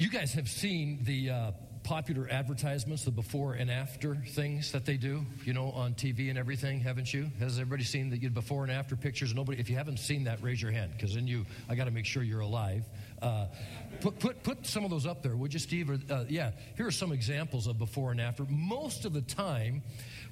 You 0.00 0.08
guys 0.08 0.32
have 0.34 0.48
seen 0.48 1.00
the 1.02 1.30
uh, 1.30 1.50
popular 1.82 2.28
advertisements, 2.30 3.02
the 3.02 3.10
before 3.10 3.54
and 3.54 3.68
after 3.68 4.14
things 4.14 4.70
that 4.70 4.86
they 4.86 4.96
do, 4.96 5.26
you 5.44 5.52
know, 5.52 5.72
on 5.72 5.94
TV 5.94 6.28
and 6.28 6.38
everything, 6.38 6.78
haven't 6.78 7.12
you? 7.12 7.32
Has 7.40 7.58
everybody 7.58 7.82
seen 7.82 8.08
the 8.08 8.28
before 8.28 8.62
and 8.62 8.70
after 8.70 8.94
pictures? 8.94 9.34
Nobody. 9.34 9.58
If 9.58 9.68
you 9.68 9.74
haven't 9.74 9.96
seen 9.96 10.22
that, 10.24 10.40
raise 10.40 10.62
your 10.62 10.70
hand, 10.70 10.92
because 10.96 11.16
then 11.16 11.26
you, 11.26 11.44
I 11.68 11.74
got 11.74 11.86
to 11.86 11.90
make 11.90 12.06
sure 12.06 12.22
you're 12.22 12.42
alive. 12.42 12.84
Uh, 13.20 13.46
put, 14.00 14.18
put, 14.18 14.42
put 14.42 14.66
some 14.66 14.84
of 14.84 14.90
those 14.90 15.06
up 15.06 15.22
there, 15.22 15.36
would 15.36 15.52
you, 15.52 15.58
Steve? 15.58 15.90
Or, 15.90 15.98
uh, 16.10 16.24
yeah, 16.28 16.52
here 16.76 16.86
are 16.86 16.92
some 16.92 17.12
examples 17.12 17.66
of 17.66 17.78
before 17.78 18.10
and 18.10 18.20
after. 18.20 18.44
Most 18.48 19.04
of 19.04 19.12
the 19.12 19.22
time, 19.22 19.82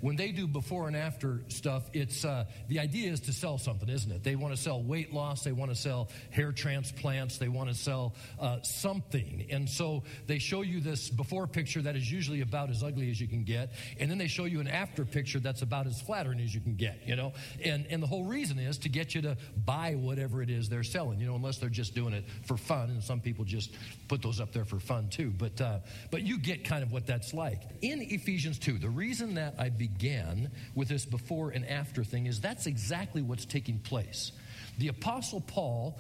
when 0.01 0.17
they 0.17 0.33
do 0.33 0.47
before 0.47 0.89
and 0.89 0.97
after 0.97 1.41
stuff, 1.49 1.85
it's 1.93 2.25
uh, 2.25 2.45
the 2.69 2.79
idea 2.81 3.11
is 3.11 3.21
to 3.21 3.33
sell 3.33 3.59
something, 3.59 3.89
isn't 3.89 4.11
it? 4.11 4.23
They 4.23 4.37
want 4.37 4.55
to 4.55 4.61
sell 4.61 4.83
weight 4.83 5.13
loss, 5.13 5.43
they 5.43 5.53
want 5.53 5.71
to 5.71 5.77
sell 5.77 6.09
hair 6.31 6.53
transplants, 6.53 7.39
they 7.39 7.49
want 7.49 7.69
to 7.71 7.75
sell 7.75 8.15
uh, 8.39 8.61
something, 8.63 9.47
and 9.51 9.69
so 9.69 10.05
they 10.27 10.39
show 10.39 10.63
you 10.63 10.81
this 10.81 11.09
before 11.09 11.47
picture 11.47 11.83
that 11.83 11.97
is 11.97 12.11
usually 12.11 12.41
about 12.41 12.71
as 12.71 12.83
ugly 12.83 13.11
as 13.11 13.21
you 13.21 13.27
can 13.27 13.45
get, 13.45 13.73
and 13.99 14.11
then 14.11 14.19
they 14.19 14.29
show 14.29 14.45
you 14.45 14.61
an 14.61 14.69
after 14.69 15.05
picture 15.05 15.41
that's 15.41 15.63
about 15.63 15.87
as 15.87 16.01
flattering 16.01 16.41
as 16.41 16.55
you 16.55 16.61
can 16.61 16.75
get, 16.75 17.01
you 17.07 17.17
know. 17.17 17.33
And 17.65 17.87
and 17.89 18.03
the 18.03 18.07
whole 18.07 18.25
reason 18.25 18.59
is 18.59 18.79
to 18.79 18.89
get 18.89 19.15
you 19.15 19.23
to 19.23 19.37
buy 19.65 19.95
whatever 19.95 20.43
it 20.43 20.51
is 20.51 20.69
they're 20.69 20.83
selling, 20.83 21.21
you 21.21 21.27
know, 21.27 21.37
unless 21.37 21.59
they're 21.59 21.69
just 21.69 21.95
doing 21.95 22.13
it 22.13 22.25
for 22.45 22.57
fun, 22.57 22.76
and 22.85 23.03
some 23.03 23.21
people 23.21 23.45
just 23.45 23.75
put 24.09 24.23
those 24.23 24.41
up 24.41 24.53
there 24.53 24.65
for 24.65 24.79
fun 24.79 25.09
too. 25.09 25.31
But 25.31 25.61
uh, 25.61 25.79
but 26.11 26.23
you 26.23 26.39
get 26.39 26.65
kind 26.65 26.83
of 26.83 26.93
what 26.93 27.07
that's 27.07 27.35
like 27.35 27.63
in 27.83 28.01
Ephesians 28.03 28.59
two. 28.59 28.79
The 28.79 28.89
reason 28.89 29.35
that 29.35 29.55
I 29.59 29.69
began 29.69 30.51
with 30.75 30.89
this 30.89 31.05
before 31.05 31.51
and 31.51 31.67
after 31.69 32.05
thing 32.05 32.27
is 32.27 32.41
that's 32.41 32.67
exactly 32.67 33.23
what's 33.23 33.45
taking 33.45 33.79
place. 33.79 34.33
The 34.79 34.89
Apostle 34.89 35.41
Paul 35.41 35.99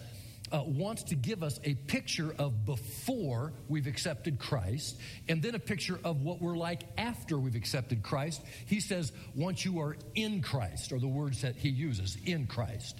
uh, 0.52 0.62
wants 0.64 1.04
to 1.04 1.14
give 1.14 1.42
us 1.42 1.58
a 1.64 1.74
picture 1.74 2.34
of 2.38 2.64
before 2.64 3.52
we've 3.68 3.86
accepted 3.86 4.38
Christ 4.38 4.96
and 5.28 5.42
then 5.42 5.54
a 5.54 5.58
picture 5.58 5.98
of 6.04 6.22
what 6.22 6.40
we're 6.40 6.56
like 6.56 6.82
after 6.96 7.38
we've 7.38 7.56
accepted 7.56 8.02
Christ. 8.02 8.42
He 8.66 8.80
says, 8.80 9.12
once 9.34 9.64
you 9.64 9.80
are 9.80 9.96
in 10.14 10.42
Christ, 10.42 10.92
or 10.92 10.98
the 10.98 11.08
words 11.08 11.42
that 11.42 11.56
he 11.56 11.68
uses, 11.68 12.16
in 12.24 12.46
Christ. 12.46 12.98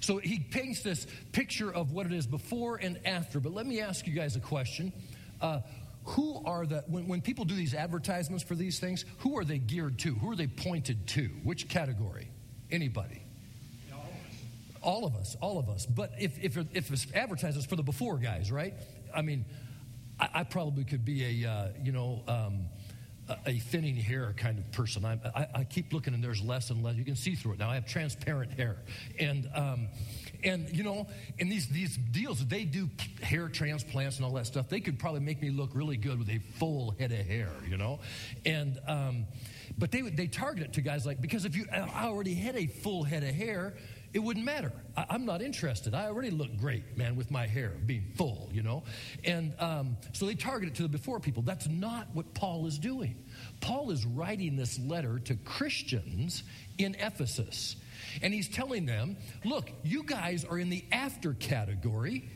So 0.00 0.18
he 0.18 0.38
paints 0.38 0.82
this 0.82 1.06
picture 1.32 1.72
of 1.72 1.92
what 1.92 2.06
it 2.06 2.12
is 2.12 2.26
before 2.26 2.76
and 2.76 2.98
after. 3.04 3.40
But 3.40 3.52
let 3.52 3.66
me 3.66 3.80
ask 3.80 4.06
you 4.06 4.14
guys 4.14 4.36
a 4.36 4.40
question. 4.40 4.92
Uh, 5.40 5.60
who 6.04 6.42
are 6.44 6.64
the, 6.66 6.84
when, 6.86 7.06
when 7.06 7.20
people 7.20 7.44
do 7.44 7.54
these 7.54 7.74
advertisements 7.74 8.42
for 8.42 8.54
these 8.54 8.78
things, 8.78 9.04
who 9.18 9.38
are 9.38 9.44
they 9.44 9.58
geared 9.58 9.98
to? 10.00 10.14
Who 10.14 10.30
are 10.30 10.36
they 10.36 10.46
pointed 10.46 11.06
to? 11.08 11.24
Which 11.44 11.68
category? 11.68 12.30
Anybody? 12.70 13.22
All 14.82 15.06
of 15.06 15.14
us, 15.16 15.36
all 15.40 15.58
of 15.58 15.68
us. 15.68 15.86
But 15.86 16.12
if, 16.18 16.38
if, 16.42 16.56
if 16.72 16.90
it's 16.90 17.06
advertised, 17.14 17.68
for 17.68 17.76
the 17.76 17.82
before 17.82 18.18
guys, 18.18 18.50
right? 18.52 18.74
I 19.14 19.22
mean, 19.22 19.44
I, 20.20 20.28
I 20.34 20.44
probably 20.44 20.84
could 20.84 21.04
be 21.04 21.44
a, 21.44 21.50
uh, 21.50 21.68
you 21.82 21.92
know, 21.92 22.22
um, 22.28 22.66
a, 23.46 23.58
thinning 23.58 23.96
hair 23.96 24.34
kind 24.36 24.58
of 24.58 24.70
person. 24.72 25.04
I, 25.04 25.18
I, 25.34 25.46
I, 25.54 25.64
keep 25.64 25.92
looking 25.92 26.14
and 26.14 26.22
there's 26.22 26.40
less 26.40 26.70
and 26.70 26.82
less. 26.82 26.96
You 26.96 27.04
can 27.04 27.16
see 27.16 27.34
through 27.34 27.52
it 27.52 27.58
now. 27.58 27.70
I 27.70 27.74
have 27.74 27.86
transparent 27.86 28.52
hair. 28.52 28.76
And, 29.18 29.48
um, 29.54 29.88
and 30.42 30.74
you 30.74 30.82
know, 30.82 31.06
in 31.38 31.48
these, 31.48 31.68
these 31.68 31.96
deals, 31.96 32.44
they 32.46 32.64
do 32.64 32.88
hair 33.22 33.48
transplants 33.48 34.16
and 34.16 34.24
all 34.24 34.32
that 34.32 34.46
stuff. 34.46 34.68
They 34.68 34.80
could 34.80 34.98
probably 34.98 35.20
make 35.20 35.42
me 35.42 35.50
look 35.50 35.70
really 35.74 35.96
good 35.96 36.18
with 36.18 36.30
a 36.30 36.38
full 36.58 36.92
head 36.98 37.12
of 37.12 37.26
hair, 37.26 37.50
you 37.68 37.76
know? 37.76 38.00
And, 38.46 38.78
um, 38.86 39.26
but 39.76 39.90
they, 39.90 40.02
they 40.02 40.26
target 40.26 40.64
it 40.64 40.72
to 40.74 40.80
guys 40.80 41.04
like, 41.04 41.20
because 41.20 41.44
if 41.44 41.56
you 41.56 41.66
I 41.72 42.06
already 42.06 42.34
had 42.34 42.56
a 42.56 42.66
full 42.66 43.04
head 43.04 43.22
of 43.22 43.34
hair, 43.34 43.74
it 44.14 44.20
wouldn't 44.20 44.44
matter. 44.44 44.72
I, 44.96 45.14
am 45.14 45.26
not 45.26 45.42
interested. 45.42 45.94
I 45.94 46.06
already 46.06 46.30
look 46.30 46.56
great, 46.56 46.96
man, 46.96 47.14
with 47.14 47.30
my 47.30 47.46
hair 47.46 47.74
being 47.84 48.12
full, 48.16 48.48
you 48.52 48.62
know? 48.62 48.84
And 49.24 49.54
um, 49.58 49.96
so 50.12 50.26
they 50.26 50.34
target 50.34 50.70
it 50.70 50.74
to 50.76 50.82
the 50.82 50.88
before 50.88 51.20
people. 51.20 51.42
That's 51.42 51.68
not 51.68 52.08
what 52.14 52.32
Paul 52.34 52.66
is 52.66 52.78
doing. 52.78 53.24
Paul 53.60 53.90
is 53.90 54.06
writing 54.06 54.56
this 54.56 54.78
letter 54.78 55.18
to 55.20 55.34
Christians 55.36 56.42
in 56.78 56.94
Ephesus. 56.94 57.76
And 58.22 58.32
he's 58.32 58.48
telling 58.48 58.86
them, 58.86 59.16
look, 59.44 59.70
you 59.82 60.02
guys 60.04 60.44
are 60.44 60.58
in 60.58 60.70
the 60.70 60.84
after 60.90 61.34
category, 61.34 62.30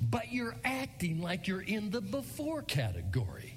but 0.00 0.32
you're 0.32 0.56
acting 0.64 1.20
like 1.20 1.48
you're 1.48 1.60
in 1.60 1.90
the 1.90 2.00
before 2.00 2.62
category. 2.62 3.53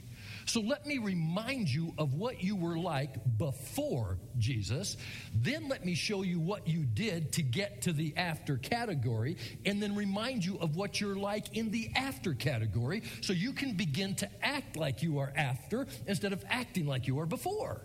So 0.48 0.62
let 0.62 0.86
me 0.86 0.98
remind 0.98 1.70
you 1.70 1.94
of 1.98 2.14
what 2.14 2.42
you 2.42 2.56
were 2.56 2.78
like 2.78 3.38
before 3.38 4.18
Jesus. 4.38 4.96
Then 5.36 5.68
let 5.68 5.86
me 5.86 5.94
show 5.94 6.24
you 6.24 6.40
what 6.40 6.68
you 6.68 6.86
did 6.86 7.34
to 7.34 7.44
get 7.44 7.82
to 7.82 7.92
the 7.92 8.16
after 8.16 8.58
category. 8.58 9.36
And 9.66 9.84
then 9.84 9.94
remind 9.94 10.46
you 10.46 10.58
of 10.60 10.78
what 10.78 11.02
you're 11.02 11.18
like 11.18 11.56
in 11.58 11.70
the 11.70 11.92
after 11.98 12.34
category 12.34 13.04
so 13.22 13.34
you 13.34 13.52
can 13.52 13.74
begin 13.74 14.16
to 14.16 14.30
act 14.42 14.78
like 14.78 15.04
you 15.04 15.20
are 15.20 15.34
after 15.36 15.86
instead 16.08 16.32
of 16.32 16.44
acting 16.50 16.88
like 16.88 17.08
you 17.08 17.20
are 17.20 17.26
before. 17.26 17.82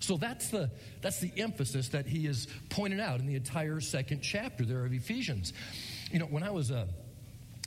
So 0.00 0.18
that's 0.18 0.48
the, 0.48 0.70
that's 1.00 1.20
the 1.20 1.32
emphasis 1.38 1.88
that 1.88 2.06
he 2.06 2.26
is 2.26 2.48
pointing 2.68 3.00
out 3.00 3.20
in 3.20 3.26
the 3.26 3.36
entire 3.36 3.80
second 3.80 4.20
chapter 4.20 4.66
there 4.66 4.84
of 4.84 4.92
Ephesians. 4.92 5.54
You 6.12 6.18
know, 6.18 6.26
when 6.26 6.42
I 6.42 6.50
was 6.50 6.70
a 6.70 6.86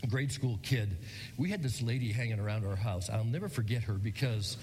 grade 0.09 0.31
school 0.31 0.59
kid, 0.61 0.97
we 1.37 1.49
had 1.49 1.63
this 1.63 1.81
lady 1.81 2.11
hanging 2.11 2.39
around 2.39 2.65
our 2.65 2.75
house. 2.75 3.09
I'll 3.09 3.23
never 3.23 3.49
forget 3.49 3.83
her 3.83 3.93
because 3.93 4.57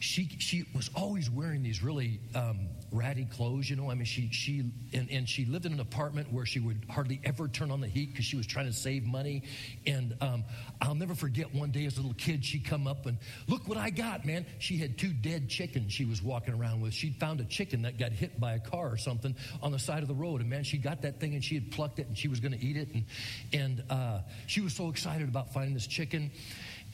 she 0.00 0.28
she 0.38 0.64
was 0.74 0.90
always 0.94 1.30
wearing 1.30 1.62
these 1.62 1.82
really 1.82 2.20
um, 2.34 2.70
ratty 2.90 3.26
clothes. 3.26 3.68
You 3.68 3.76
know, 3.76 3.90
I 3.90 3.94
mean, 3.94 4.06
she 4.06 4.30
she 4.32 4.72
and, 4.94 5.10
and 5.10 5.28
she 5.28 5.44
lived 5.44 5.66
in 5.66 5.74
an 5.74 5.80
apartment 5.80 6.32
where 6.32 6.46
she 6.46 6.58
would 6.58 6.86
hardly 6.88 7.20
ever 7.22 7.48
turn 7.48 7.70
on 7.70 7.82
the 7.82 7.86
heat 7.86 8.12
because 8.12 8.24
she 8.24 8.36
was 8.36 8.46
trying 8.46 8.64
to 8.64 8.72
save 8.72 9.04
money. 9.04 9.42
And 9.86 10.16
um, 10.22 10.44
I'll 10.80 10.94
never 10.94 11.14
forget 11.14 11.54
one 11.54 11.70
day 11.70 11.84
as 11.84 11.98
a 11.98 12.00
little 12.00 12.14
kid, 12.14 12.42
she 12.46 12.60
come 12.60 12.86
up 12.86 13.04
and 13.04 13.18
look 13.46 13.68
what 13.68 13.76
I 13.76 13.90
got, 13.90 14.24
man. 14.24 14.46
She 14.58 14.78
had 14.78 14.98
two 14.98 15.12
dead 15.12 15.50
chickens 15.50 15.92
she 15.92 16.06
was 16.06 16.22
walking 16.22 16.54
around 16.54 16.80
with. 16.80 16.94
She'd 16.94 17.16
found 17.20 17.40
a 17.40 17.44
chicken 17.44 17.82
that 17.82 17.98
got 17.98 18.12
hit 18.12 18.40
by 18.40 18.54
a 18.54 18.58
car 18.58 18.90
or 18.90 18.96
something 18.96 19.36
on 19.62 19.70
the 19.70 19.78
side 19.78 20.00
of 20.00 20.08
the 20.08 20.14
road, 20.14 20.40
and 20.40 20.48
man, 20.48 20.64
she 20.64 20.78
got 20.78 21.02
that 21.02 21.20
thing 21.20 21.34
and 21.34 21.44
she 21.44 21.56
had 21.56 21.70
plucked 21.70 21.98
it 21.98 22.06
and 22.06 22.16
she 22.16 22.28
was 22.28 22.40
going 22.40 22.58
to 22.58 22.64
eat 22.64 22.78
it, 22.78 22.88
and 22.94 23.04
and 23.52 23.84
uh, 23.90 24.20
she 24.46 24.62
was 24.62 24.72
so 24.72 24.88
excited 24.88 25.28
about 25.28 25.52
finding 25.52 25.74
this 25.74 25.86
chicken, 25.86 26.30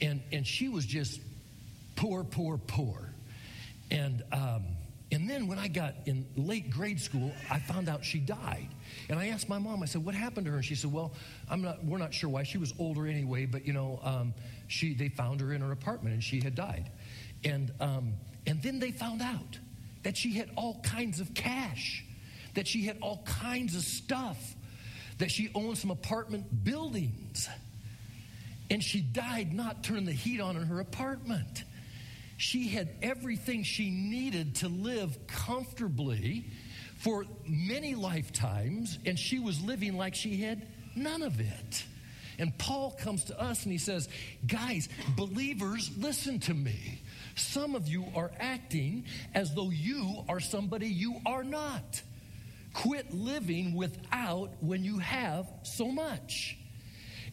and 0.01 0.21
and 0.33 0.45
she 0.45 0.67
was 0.67 0.85
just 0.85 1.21
poor, 1.97 2.23
poor, 2.23 2.57
poor. 2.57 3.13
And, 3.91 4.23
um, 4.31 4.63
and 5.11 5.29
then 5.29 5.47
when 5.47 5.59
I 5.59 5.67
got 5.67 5.95
in 6.05 6.25
late 6.35 6.69
grade 6.69 7.01
school, 7.01 7.31
I 7.49 7.59
found 7.59 7.89
out 7.89 8.05
she 8.05 8.19
died. 8.19 8.69
And 9.09 9.19
I 9.19 9.27
asked 9.27 9.49
my 9.49 9.57
mom, 9.57 9.83
I 9.83 9.85
said, 9.85 10.05
what 10.05 10.15
happened 10.15 10.45
to 10.45 10.51
her? 10.51 10.57
And 10.57 10.65
she 10.65 10.75
said, 10.75 10.91
well, 10.91 11.13
I'm 11.49 11.61
not, 11.61 11.83
we're 11.83 11.97
not 11.97 12.13
sure 12.13 12.29
why. 12.29 12.43
She 12.43 12.57
was 12.57 12.73
older 12.79 13.07
anyway, 13.07 13.45
but, 13.45 13.65
you 13.65 13.73
know, 13.73 13.99
um, 14.03 14.33
she, 14.67 14.93
they 14.93 15.09
found 15.09 15.41
her 15.41 15.53
in 15.53 15.61
her 15.61 15.71
apartment 15.71 16.13
and 16.13 16.23
she 16.23 16.41
had 16.41 16.55
died. 16.55 16.89
And, 17.43 17.71
um, 17.79 18.13
and 18.45 18.61
then 18.61 18.79
they 18.79 18.91
found 18.91 19.21
out 19.21 19.57
that 20.03 20.17
she 20.17 20.33
had 20.33 20.49
all 20.55 20.79
kinds 20.83 21.19
of 21.19 21.33
cash, 21.33 22.05
that 22.55 22.67
she 22.67 22.83
had 22.85 22.97
all 23.01 23.23
kinds 23.25 23.75
of 23.75 23.81
stuff, 23.81 24.55
that 25.19 25.31
she 25.31 25.49
owned 25.55 25.77
some 25.77 25.91
apartment 25.91 26.63
buildings. 26.63 27.47
And 28.69 28.83
she 28.83 28.99
died 28.99 29.53
not 29.53 29.83
turning 29.83 30.05
the 30.05 30.11
heat 30.11 30.41
on 30.41 30.57
in 30.57 30.63
her 30.63 30.81
apartment. 30.81 31.63
She 32.37 32.67
had 32.67 32.89
everything 33.01 33.63
she 33.63 33.89
needed 33.89 34.55
to 34.57 34.67
live 34.67 35.17
comfortably 35.27 36.45
for 36.97 37.25
many 37.45 37.95
lifetimes, 37.95 38.97
and 39.05 39.17
she 39.17 39.39
was 39.39 39.61
living 39.61 39.97
like 39.97 40.15
she 40.15 40.41
had 40.41 40.67
none 40.95 41.23
of 41.23 41.39
it. 41.39 41.85
And 42.39 42.55
Paul 42.57 42.91
comes 42.91 43.25
to 43.25 43.39
us 43.39 43.63
and 43.63 43.71
he 43.71 43.79
says, 43.79 44.07
Guys, 44.45 44.87
believers, 45.15 45.89
listen 45.97 46.39
to 46.41 46.53
me. 46.53 47.01
Some 47.35 47.75
of 47.75 47.87
you 47.87 48.05
are 48.15 48.31
acting 48.39 49.05
as 49.33 49.53
though 49.53 49.71
you 49.71 50.23
are 50.29 50.39
somebody 50.39 50.87
you 50.87 51.19
are 51.25 51.43
not. 51.43 52.01
Quit 52.73 53.11
living 53.11 53.73
without 53.73 54.51
when 54.61 54.83
you 54.83 54.99
have 54.99 55.47
so 55.63 55.87
much. 55.87 56.57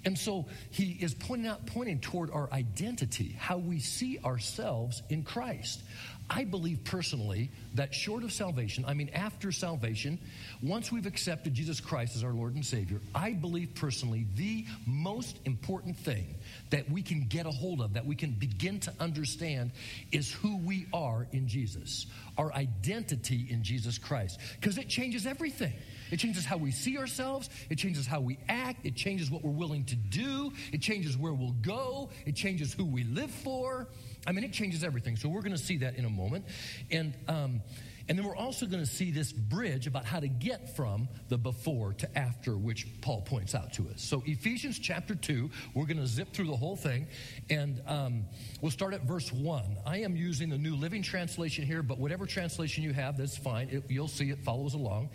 And 0.05 0.19
so 0.19 0.47
he 0.71 0.99
is 1.01 1.15
pointing 1.15 1.47
out, 1.47 1.67
pointing 1.67 1.99
toward 1.99 2.31
our 2.31 2.53
identity, 2.53 3.37
how 3.39 3.59
we 3.59 3.81
see 3.81 4.19
ourselves 4.25 5.03
in 5.09 5.23
Christ. 5.23 5.83
I 6.31 6.45
believe 6.45 6.85
personally 6.85 7.51
that 7.75 7.95
short 7.95 8.25
of 8.25 8.33
salvation, 8.33 8.85
I 8.87 8.95
mean, 8.95 9.11
after 9.11 9.53
salvation, 9.53 10.19
once 10.63 10.91
we've 10.91 11.05
accepted 11.05 11.53
Jesus 11.53 11.81
Christ 11.81 12.17
as 12.17 12.25
our 12.25 12.33
Lord 12.33 12.55
and 12.55 12.65
Savior, 12.65 13.01
I 13.15 13.33
believe 13.33 13.75
personally 13.75 14.27
the 14.35 14.65
most 14.87 15.39
important 15.45 15.99
thing 15.99 16.35
that 16.71 16.91
we 16.91 17.03
can 17.03 17.27
get 17.29 17.45
a 17.45 17.51
hold 17.51 17.83
of, 17.83 17.93
that 17.93 18.07
we 18.07 18.15
can 18.15 18.31
begin 18.31 18.81
to 18.81 18.93
understand, 19.01 19.73
is 20.13 20.33
who 20.33 20.57
we 20.59 20.87
are 20.95 21.27
in 21.33 21.47
Jesus, 21.47 22.07
our 22.39 22.53
identity 22.55 23.47
in 23.51 23.63
Jesus 23.63 23.99
Christ, 23.99 24.41
because 24.59 24.79
it 24.79 24.89
changes 24.89 25.27
everything. 25.27 25.75
It 26.15 26.21
changes 26.21 26.45
how 26.45 26.59
we 26.59 26.71
see 26.71 26.97
ourselves. 26.97 27.51
It 27.71 27.77
changes 27.77 28.07
how 28.07 28.21
we 28.21 28.39
act. 28.49 28.87
It 28.87 28.95
changes 28.95 29.33
what 29.33 29.43
we're 29.43 29.51
willing 29.51 29.85
to 29.87 29.97
do. 29.97 30.53
It 30.73 30.81
changes 30.81 31.19
where 31.19 31.33
we'll 31.35 31.57
go. 31.61 32.11
It 32.25 32.37
changes 32.37 32.73
who 32.73 32.85
we 32.85 33.03
live 33.03 33.33
for. 33.33 33.89
I 34.25 34.31
mean, 34.31 34.45
it 34.45 34.53
changes 34.53 34.85
everything. 34.85 35.17
So 35.17 35.29
we're 35.29 35.43
going 35.43 35.57
to 35.57 35.59
see 35.59 35.79
that 35.79 35.97
in 35.97 36.05
a 36.05 36.11
moment. 36.11 36.45
And, 36.89 37.15
um, 37.27 37.63
And 38.07 38.19
then 38.19 38.27
we're 38.27 38.37
also 38.37 38.67
going 38.67 38.85
to 38.85 38.91
see 38.91 39.11
this 39.11 39.33
bridge 39.33 39.87
about 39.87 40.05
how 40.05 40.21
to 40.21 40.29
get 40.29 40.77
from 40.77 41.09
the 41.31 41.39
before 41.39 41.95
to 41.95 42.19
after, 42.19 42.55
which 42.55 42.87
Paul 43.01 43.23
points 43.23 43.55
out 43.55 43.73
to 43.75 43.89
us. 43.89 44.03
So, 44.03 44.23
Ephesians 44.27 44.79
chapter 44.79 45.15
2, 45.15 45.51
we're 45.75 45.87
going 45.87 45.97
to 45.97 46.07
zip 46.07 46.35
through 46.35 46.49
the 46.49 46.57
whole 46.57 46.77
thing. 46.77 47.07
And 47.49 47.81
um, 47.87 48.27
we'll 48.61 48.71
start 48.71 48.93
at 48.93 49.05
verse 49.05 49.33
1. 49.33 49.79
I 49.87 49.99
am 49.99 50.17
using 50.17 50.51
the 50.51 50.59
New 50.59 50.77
Living 50.77 51.03
Translation 51.03 51.65
here, 51.65 51.83
but 51.83 51.99
whatever 51.99 52.27
translation 52.27 52.85
you 52.85 52.93
have, 52.93 53.17
that's 53.17 53.39
fine. 53.39 53.71
It, 53.71 53.85
you'll 53.89 54.09
see 54.09 54.29
it 54.29 54.41
follows 54.41 54.75
along. 54.75 55.09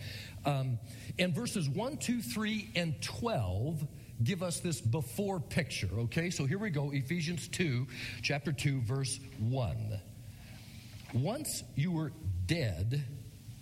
Um, 0.46 0.80
and 1.18 1.34
verses 1.34 1.68
1, 1.70 1.98
2, 1.98 2.22
3, 2.22 2.72
and 2.76 3.02
12 3.02 3.88
give 4.24 4.44
us 4.44 4.60
this 4.60 4.82
before 4.82 5.40
picture, 5.40 5.90
okay? 6.00 6.30
So 6.30 6.46
here 6.46 6.58
we 6.60 6.70
go 6.70 6.92
Ephesians 6.92 7.48
2, 7.48 7.88
chapter 8.22 8.52
2, 8.52 8.82
verse 8.82 9.20
1. 9.40 10.02
Once 11.14 11.64
you 11.76 11.92
were 11.92 12.12
dead 12.46 13.06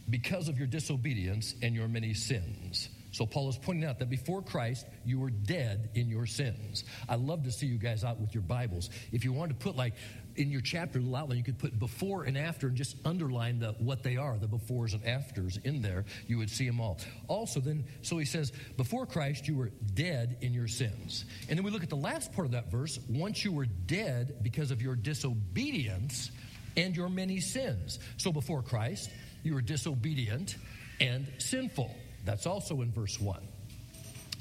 because 0.09 0.49
of 0.49 0.57
your 0.57 0.67
disobedience 0.67 1.53
and 1.61 1.75
your 1.75 1.87
many 1.87 2.13
sins. 2.13 2.89
So 3.11 3.25
Paul 3.25 3.49
is 3.49 3.57
pointing 3.57 3.85
out 3.85 3.99
that 3.99 4.09
before 4.09 4.41
Christ, 4.41 4.85
you 5.05 5.19
were 5.19 5.29
dead 5.29 5.89
in 5.95 6.09
your 6.09 6.25
sins. 6.25 6.83
I 7.07 7.15
love 7.15 7.43
to 7.43 7.51
see 7.51 7.65
you 7.65 7.77
guys 7.77 8.03
out 8.03 8.19
with 8.19 8.33
your 8.33 8.43
Bibles. 8.43 8.89
If 9.11 9.23
you 9.23 9.33
wanted 9.33 9.59
to 9.59 9.65
put 9.65 9.75
like 9.75 9.95
in 10.37 10.51
your 10.51 10.61
chapter, 10.61 10.99
little 10.99 11.15
outline, 11.15 11.37
you 11.37 11.43
could 11.43 11.57
put 11.57 11.77
before 11.77 12.23
and 12.23 12.37
after 12.37 12.67
and 12.67 12.75
just 12.75 12.95
underline 13.05 13.59
the, 13.59 13.73
what 13.79 14.03
they 14.03 14.17
are, 14.17 14.37
the 14.37 14.47
befores 14.47 14.93
and 14.93 15.05
afters 15.05 15.57
in 15.63 15.81
there. 15.81 16.05
You 16.27 16.37
would 16.37 16.49
see 16.49 16.65
them 16.65 16.79
all. 16.79 16.99
Also, 17.27 17.59
then, 17.59 17.85
so 18.01 18.17
he 18.17 18.25
says, 18.25 18.51
before 18.77 19.05
Christ, 19.05 19.47
you 19.47 19.55
were 19.55 19.71
dead 19.93 20.37
in 20.41 20.53
your 20.53 20.67
sins. 20.67 21.25
And 21.49 21.57
then 21.57 21.65
we 21.65 21.71
look 21.71 21.83
at 21.83 21.89
the 21.89 21.95
last 21.95 22.33
part 22.33 22.45
of 22.45 22.51
that 22.51 22.71
verse. 22.71 22.99
Once 23.09 23.43
you 23.43 23.51
were 23.51 23.65
dead 23.65 24.37
because 24.43 24.71
of 24.71 24.81
your 24.81 24.95
disobedience 24.95 26.31
and 26.75 26.95
your 26.95 27.09
many 27.09 27.39
sins. 27.39 27.99
So 28.17 28.31
before 28.31 28.61
Christ, 28.61 29.09
you 29.43 29.55
were 29.55 29.61
disobedient 29.61 30.55
and 31.01 31.27
sinful. 31.39 31.93
That's 32.25 32.45
also 32.45 32.81
in 32.81 32.91
verse 32.91 33.19
1. 33.19 33.39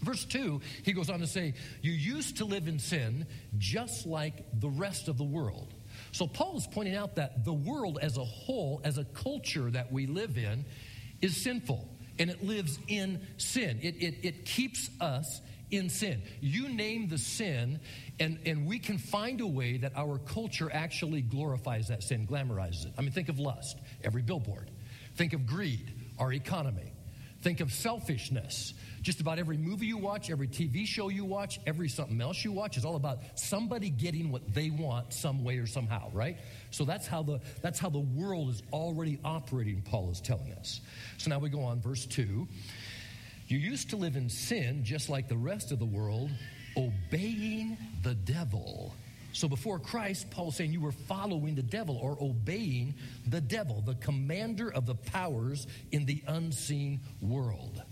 Verse 0.02 0.24
2, 0.26 0.60
he 0.82 0.92
goes 0.92 1.08
on 1.08 1.20
to 1.20 1.26
say, 1.26 1.54
You 1.80 1.92
used 1.92 2.38
to 2.38 2.44
live 2.44 2.68
in 2.68 2.78
sin 2.78 3.26
just 3.56 4.06
like 4.06 4.44
the 4.60 4.68
rest 4.68 5.08
of 5.08 5.16
the 5.16 5.24
world. 5.24 5.72
So 6.16 6.26
Paul 6.26 6.56
is 6.56 6.66
pointing 6.66 6.94
out 6.94 7.16
that 7.16 7.44
the 7.44 7.52
world 7.52 7.98
as 8.00 8.16
a 8.16 8.24
whole, 8.24 8.80
as 8.84 8.96
a 8.96 9.04
culture 9.04 9.70
that 9.72 9.92
we 9.92 10.06
live 10.06 10.38
in, 10.38 10.64
is 11.20 11.36
sinful 11.36 11.86
and 12.18 12.30
it 12.30 12.42
lives 12.42 12.78
in 12.88 13.20
sin. 13.36 13.80
It, 13.82 13.96
it, 14.02 14.14
it 14.22 14.44
keeps 14.46 14.88
us 14.98 15.42
in 15.70 15.90
sin. 15.90 16.22
You 16.40 16.70
name 16.70 17.08
the 17.08 17.18
sin, 17.18 17.80
and, 18.18 18.38
and 18.46 18.66
we 18.66 18.78
can 18.78 18.96
find 18.96 19.42
a 19.42 19.46
way 19.46 19.76
that 19.76 19.92
our 19.94 20.16
culture 20.16 20.70
actually 20.72 21.20
glorifies 21.20 21.88
that 21.88 22.02
sin, 22.02 22.26
glamorizes 22.26 22.86
it. 22.86 22.94
I 22.96 23.02
mean, 23.02 23.10
think 23.10 23.28
of 23.28 23.38
lust, 23.38 23.78
every 24.02 24.22
billboard. 24.22 24.70
Think 25.16 25.34
of 25.34 25.46
greed, 25.46 25.92
our 26.18 26.32
economy. 26.32 26.94
Think 27.42 27.60
of 27.60 27.70
selfishness. 27.74 28.72
Just 29.06 29.20
about 29.20 29.38
every 29.38 29.56
movie 29.56 29.86
you 29.86 29.98
watch, 29.98 30.30
every 30.30 30.48
TV 30.48 30.84
show 30.84 31.10
you 31.10 31.24
watch, 31.24 31.60
every 31.64 31.88
something 31.88 32.20
else 32.20 32.44
you 32.44 32.50
watch 32.50 32.76
is 32.76 32.84
all 32.84 32.96
about 32.96 33.20
somebody 33.36 33.88
getting 33.88 34.32
what 34.32 34.52
they 34.52 34.68
want 34.68 35.12
some 35.12 35.44
way 35.44 35.58
or 35.58 35.66
somehow, 35.68 36.10
right? 36.12 36.38
So 36.72 36.84
that's 36.84 37.06
how 37.06 37.22
the 37.22 37.38
that's 37.62 37.78
how 37.78 37.88
the 37.88 38.00
world 38.00 38.50
is 38.50 38.64
already 38.72 39.20
operating, 39.24 39.80
Paul 39.82 40.10
is 40.10 40.20
telling 40.20 40.52
us. 40.54 40.80
So 41.18 41.30
now 41.30 41.38
we 41.38 41.50
go 41.50 41.62
on, 41.62 41.80
verse 41.80 42.04
2. 42.04 42.48
You 43.46 43.58
used 43.58 43.90
to 43.90 43.96
live 43.96 44.16
in 44.16 44.28
sin 44.28 44.82
just 44.82 45.08
like 45.08 45.28
the 45.28 45.36
rest 45.36 45.70
of 45.70 45.78
the 45.78 45.84
world, 45.84 46.32
obeying 46.76 47.78
the 48.02 48.16
devil. 48.16 48.92
So 49.32 49.46
before 49.46 49.78
Christ, 49.78 50.32
Paul's 50.32 50.56
saying 50.56 50.72
you 50.72 50.80
were 50.80 50.90
following 50.90 51.54
the 51.54 51.62
devil 51.62 51.96
or 51.96 52.18
obeying 52.20 52.96
the 53.24 53.40
devil, 53.40 53.84
the 53.86 53.94
commander 53.94 54.68
of 54.68 54.84
the 54.84 54.96
powers 54.96 55.68
in 55.92 56.06
the 56.06 56.24
unseen 56.26 57.02
world. 57.20 57.84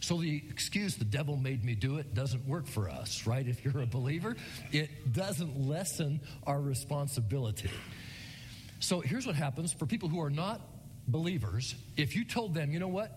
So 0.00 0.16
the 0.16 0.42
excuse, 0.48 0.96
the 0.96 1.04
devil 1.04 1.36
made 1.36 1.62
me 1.62 1.74
do 1.74 1.98
it, 1.98 2.14
doesn't 2.14 2.46
work 2.46 2.66
for 2.66 2.88
us, 2.88 3.26
right? 3.26 3.46
If 3.46 3.64
you're 3.64 3.82
a 3.82 3.86
believer, 3.86 4.34
it 4.72 5.12
doesn't 5.12 5.68
lessen 5.68 6.20
our 6.46 6.60
responsibility. 6.60 7.70
So 8.80 9.00
here's 9.00 9.26
what 9.26 9.36
happens 9.36 9.74
for 9.74 9.84
people 9.84 10.08
who 10.08 10.20
are 10.22 10.30
not 10.30 10.62
believers. 11.06 11.74
If 11.98 12.16
you 12.16 12.24
told 12.24 12.54
them, 12.54 12.72
you 12.72 12.80
know 12.80 12.88
what? 12.88 13.12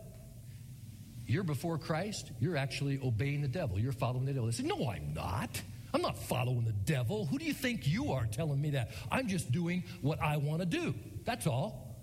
You're 1.26 1.44
before 1.44 1.78
Christ, 1.78 2.30
you're 2.42 2.58
actually 2.58 3.00
obeying 3.02 3.42
the 3.42 3.48
devil. 3.48 3.80
You're 3.80 3.94
following 3.94 4.26
the 4.26 4.34
devil. 4.34 4.48
They 4.48 4.52
say, 4.52 4.64
No, 4.64 4.90
I'm 4.90 5.14
not. 5.14 5.62
I'm 5.94 6.02
not 6.02 6.18
following 6.18 6.66
the 6.66 6.74
devil. 6.74 7.26
Who 7.28 7.38
do 7.38 7.46
you 7.46 7.54
think 7.54 7.88
you 7.88 8.12
are 8.14 8.26
telling 8.26 8.60
me 8.60 8.72
that? 8.72 8.92
I'm 9.12 9.28
just 9.28 9.52
doing 9.52 9.84
what 10.02 10.22
I 10.22 10.38
want 10.38 10.60
to 10.62 10.66
do. 10.66 10.96
That's 11.24 11.48
all. 11.48 11.96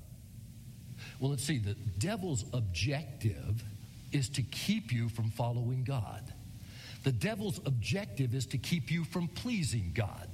Well, 1.19 1.31
let's 1.31 1.45
see. 1.45 1.59
The 1.59 1.75
devil's 1.99 2.45
objective 2.53 3.63
is 4.13 4.29
to 4.31 4.43
keep 4.43 4.93
you 4.93 5.09
from 5.09 5.31
following 5.31 5.85
God. 5.85 6.33
The 7.05 7.13
devil's 7.13 7.59
objective 7.65 8.35
is 8.35 8.47
to 8.47 8.59
keep 8.59 8.91
you 8.91 9.05
from 9.05 9.29
pleasing 9.29 9.93
God. 9.95 10.29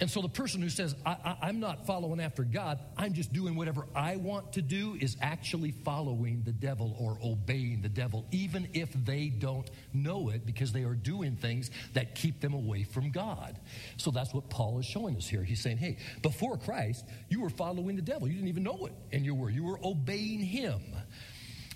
And 0.00 0.10
so 0.10 0.20
the 0.20 0.28
person 0.28 0.60
who 0.60 0.68
says, 0.70 0.96
I, 1.06 1.36
am 1.42 1.60
not 1.60 1.86
following 1.86 2.20
after 2.20 2.42
God, 2.42 2.80
I'm 2.96 3.12
just 3.12 3.32
doing 3.32 3.54
whatever 3.54 3.86
I 3.94 4.16
want 4.16 4.52
to 4.54 4.62
do, 4.62 4.98
is 5.00 5.16
actually 5.22 5.70
following 5.70 6.42
the 6.44 6.52
devil 6.52 6.96
or 6.98 7.16
obeying 7.22 7.80
the 7.80 7.88
devil, 7.88 8.26
even 8.32 8.68
if 8.74 8.92
they 9.04 9.28
don't 9.28 9.70
know 9.92 10.30
it, 10.30 10.44
because 10.44 10.72
they 10.72 10.82
are 10.82 10.94
doing 10.94 11.36
things 11.36 11.70
that 11.92 12.16
keep 12.16 12.40
them 12.40 12.54
away 12.54 12.82
from 12.82 13.12
God. 13.12 13.56
So 13.96 14.10
that's 14.10 14.34
what 14.34 14.50
Paul 14.50 14.80
is 14.80 14.84
showing 14.84 15.16
us 15.16 15.28
here. 15.28 15.44
He's 15.44 15.60
saying, 15.60 15.76
hey, 15.76 15.98
before 16.22 16.56
Christ, 16.56 17.04
you 17.28 17.40
were 17.40 17.50
following 17.50 17.94
the 17.94 18.02
devil. 18.02 18.26
You 18.26 18.34
didn't 18.34 18.48
even 18.48 18.64
know 18.64 18.86
it, 18.86 18.92
and 19.12 19.24
you 19.24 19.34
were. 19.34 19.48
You 19.48 19.62
were 19.62 19.78
obeying 19.84 20.40
him. 20.40 20.80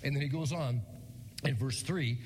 And 0.03 0.15
then 0.15 0.21
he 0.21 0.29
goes 0.29 0.51
on 0.51 0.81
in 1.43 1.55
verse 1.55 1.81
3 1.81 2.17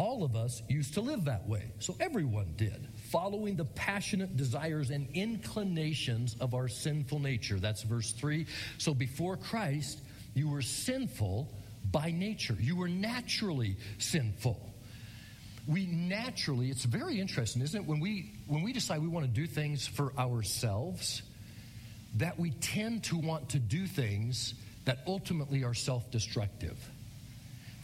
all 0.00 0.24
of 0.24 0.34
us 0.34 0.62
used 0.66 0.94
to 0.94 1.02
live 1.02 1.26
that 1.26 1.46
way. 1.46 1.72
So 1.78 1.94
everyone 2.00 2.54
did, 2.56 2.88
following 3.10 3.56
the 3.56 3.66
passionate 3.66 4.34
desires 4.34 4.88
and 4.88 5.06
inclinations 5.12 6.36
of 6.40 6.54
our 6.54 6.68
sinful 6.68 7.18
nature. 7.18 7.58
That's 7.58 7.82
verse 7.82 8.12
3. 8.12 8.46
So 8.78 8.94
before 8.94 9.36
Christ, 9.36 10.00
you 10.32 10.48
were 10.48 10.62
sinful 10.62 11.52
by 11.92 12.12
nature, 12.12 12.56
you 12.58 12.76
were 12.76 12.88
naturally 12.88 13.76
sinful. 13.98 14.58
We 15.66 15.84
naturally, 15.84 16.70
it's 16.70 16.84
very 16.84 17.20
interesting, 17.20 17.60
isn't 17.60 17.82
it? 17.82 17.86
When 17.86 18.00
we 18.00 18.32
when 18.46 18.62
we 18.62 18.72
decide 18.72 19.02
we 19.02 19.08
want 19.08 19.26
to 19.26 19.32
do 19.32 19.46
things 19.46 19.86
for 19.86 20.14
ourselves, 20.18 21.22
that 22.16 22.38
we 22.38 22.50
tend 22.50 23.04
to 23.04 23.18
want 23.18 23.50
to 23.50 23.58
do 23.58 23.86
things 23.86 24.54
that 24.86 25.00
ultimately 25.06 25.62
are 25.62 25.74
self-destructive 25.74 26.78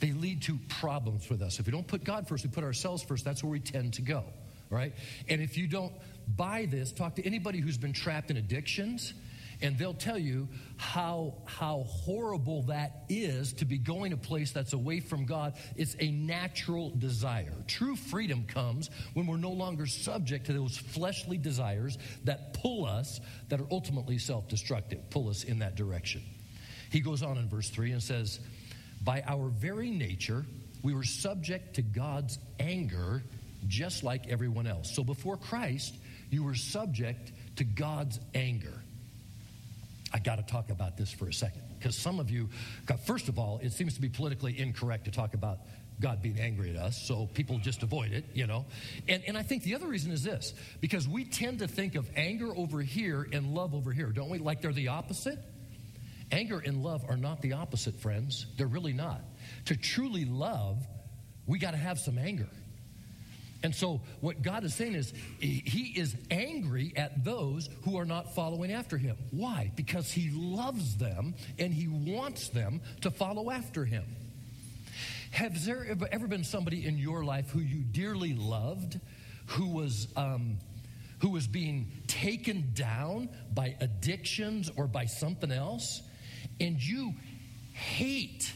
they 0.00 0.12
lead 0.12 0.42
to 0.42 0.58
problems 0.68 1.28
with 1.30 1.42
us. 1.42 1.58
If 1.58 1.66
we 1.66 1.72
don't 1.72 1.86
put 1.86 2.04
God 2.04 2.28
first, 2.28 2.44
we 2.44 2.50
put 2.50 2.64
ourselves 2.64 3.02
first, 3.02 3.24
that's 3.24 3.42
where 3.42 3.50
we 3.50 3.60
tend 3.60 3.94
to 3.94 4.02
go, 4.02 4.24
right? 4.70 4.94
And 5.28 5.40
if 5.40 5.56
you 5.56 5.66
don't 5.66 5.92
buy 6.36 6.66
this, 6.70 6.92
talk 6.92 7.16
to 7.16 7.26
anybody 7.26 7.60
who's 7.60 7.78
been 7.78 7.92
trapped 7.92 8.30
in 8.30 8.36
addictions, 8.36 9.14
and 9.62 9.78
they'll 9.78 9.94
tell 9.94 10.18
you 10.18 10.48
how, 10.76 11.34
how 11.46 11.84
horrible 11.86 12.62
that 12.64 13.04
is 13.08 13.54
to 13.54 13.64
be 13.64 13.78
going 13.78 14.12
a 14.12 14.16
place 14.16 14.52
that's 14.52 14.74
away 14.74 15.00
from 15.00 15.24
God. 15.24 15.54
It's 15.76 15.96
a 15.98 16.10
natural 16.10 16.90
desire. 16.90 17.54
True 17.66 17.96
freedom 17.96 18.44
comes 18.46 18.90
when 19.14 19.26
we're 19.26 19.38
no 19.38 19.52
longer 19.52 19.86
subject 19.86 20.46
to 20.46 20.52
those 20.52 20.76
fleshly 20.76 21.38
desires 21.38 21.96
that 22.24 22.52
pull 22.52 22.84
us, 22.84 23.20
that 23.48 23.60
are 23.60 23.66
ultimately 23.70 24.18
self 24.18 24.46
destructive, 24.48 25.08
pull 25.08 25.30
us 25.30 25.44
in 25.44 25.60
that 25.60 25.74
direction. 25.74 26.22
He 26.90 27.00
goes 27.00 27.22
on 27.22 27.38
in 27.38 27.48
verse 27.48 27.70
3 27.70 27.92
and 27.92 28.02
says, 28.02 28.40
by 29.06 29.22
our 29.24 29.48
very 29.48 29.90
nature, 29.90 30.44
we 30.82 30.92
were 30.92 31.04
subject 31.04 31.76
to 31.76 31.82
God's 31.82 32.38
anger 32.58 33.22
just 33.68 34.02
like 34.02 34.26
everyone 34.28 34.66
else. 34.66 34.94
So 34.94 35.04
before 35.04 35.36
Christ, 35.36 35.96
you 36.28 36.42
were 36.42 36.56
subject 36.56 37.32
to 37.56 37.64
God's 37.64 38.18
anger. 38.34 38.82
I 40.12 40.18
got 40.18 40.36
to 40.36 40.42
talk 40.42 40.70
about 40.70 40.96
this 40.96 41.10
for 41.10 41.28
a 41.28 41.32
second 41.32 41.62
because 41.78 41.96
some 41.96 42.18
of 42.20 42.30
you, 42.30 42.48
first 43.06 43.28
of 43.28 43.38
all, 43.38 43.60
it 43.62 43.72
seems 43.72 43.94
to 43.94 44.00
be 44.00 44.08
politically 44.08 44.58
incorrect 44.58 45.04
to 45.04 45.12
talk 45.12 45.34
about 45.34 45.58
God 46.00 46.20
being 46.20 46.38
angry 46.38 46.70
at 46.70 46.76
us, 46.76 47.06
so 47.06 47.26
people 47.32 47.58
just 47.58 47.82
avoid 47.82 48.12
it, 48.12 48.24
you 48.34 48.46
know. 48.46 48.66
And, 49.08 49.22
and 49.26 49.38
I 49.38 49.42
think 49.42 49.62
the 49.62 49.76
other 49.76 49.86
reason 49.86 50.10
is 50.10 50.22
this 50.22 50.52
because 50.80 51.08
we 51.08 51.24
tend 51.24 51.60
to 51.60 51.68
think 51.68 51.94
of 51.94 52.08
anger 52.16 52.54
over 52.54 52.82
here 52.82 53.26
and 53.32 53.54
love 53.54 53.74
over 53.74 53.92
here, 53.92 54.08
don't 54.08 54.28
we? 54.28 54.38
Like 54.38 54.60
they're 54.60 54.72
the 54.72 54.88
opposite. 54.88 55.38
Anger 56.32 56.58
and 56.64 56.82
love 56.82 57.04
are 57.08 57.16
not 57.16 57.40
the 57.40 57.52
opposite, 57.52 58.00
friends. 58.00 58.46
They're 58.56 58.66
really 58.66 58.92
not. 58.92 59.20
To 59.66 59.76
truly 59.76 60.24
love, 60.24 60.84
we 61.46 61.58
got 61.58 61.70
to 61.72 61.76
have 61.76 61.98
some 61.98 62.18
anger. 62.18 62.48
And 63.62 63.74
so, 63.74 64.00
what 64.20 64.42
God 64.42 64.64
is 64.64 64.74
saying 64.74 64.94
is, 64.94 65.12
He 65.40 65.92
is 65.96 66.14
angry 66.30 66.92
at 66.96 67.24
those 67.24 67.68
who 67.84 67.98
are 67.98 68.04
not 68.04 68.34
following 68.34 68.70
after 68.72 68.98
Him. 68.98 69.16
Why? 69.30 69.72
Because 69.74 70.10
He 70.10 70.30
loves 70.30 70.96
them 70.96 71.34
and 71.58 71.72
He 71.72 71.88
wants 71.88 72.48
them 72.48 72.80
to 73.00 73.10
follow 73.10 73.50
after 73.50 73.84
Him. 73.84 74.04
Has 75.30 75.64
there 75.66 75.96
ever 76.12 76.26
been 76.26 76.44
somebody 76.44 76.86
in 76.86 76.98
your 76.98 77.24
life 77.24 77.50
who 77.50 77.60
you 77.60 77.82
dearly 77.82 78.34
loved, 78.34 79.00
who 79.46 79.68
was 79.68 80.08
um, 80.16 80.58
who 81.20 81.30
was 81.30 81.46
being 81.46 81.90
taken 82.06 82.72
down 82.74 83.28
by 83.54 83.74
addictions 83.80 84.70
or 84.76 84.86
by 84.86 85.06
something 85.06 85.50
else? 85.50 86.02
And 86.60 86.82
you 86.82 87.14
hate 87.72 88.52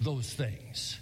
those 0.00 0.32
things. 0.32 0.98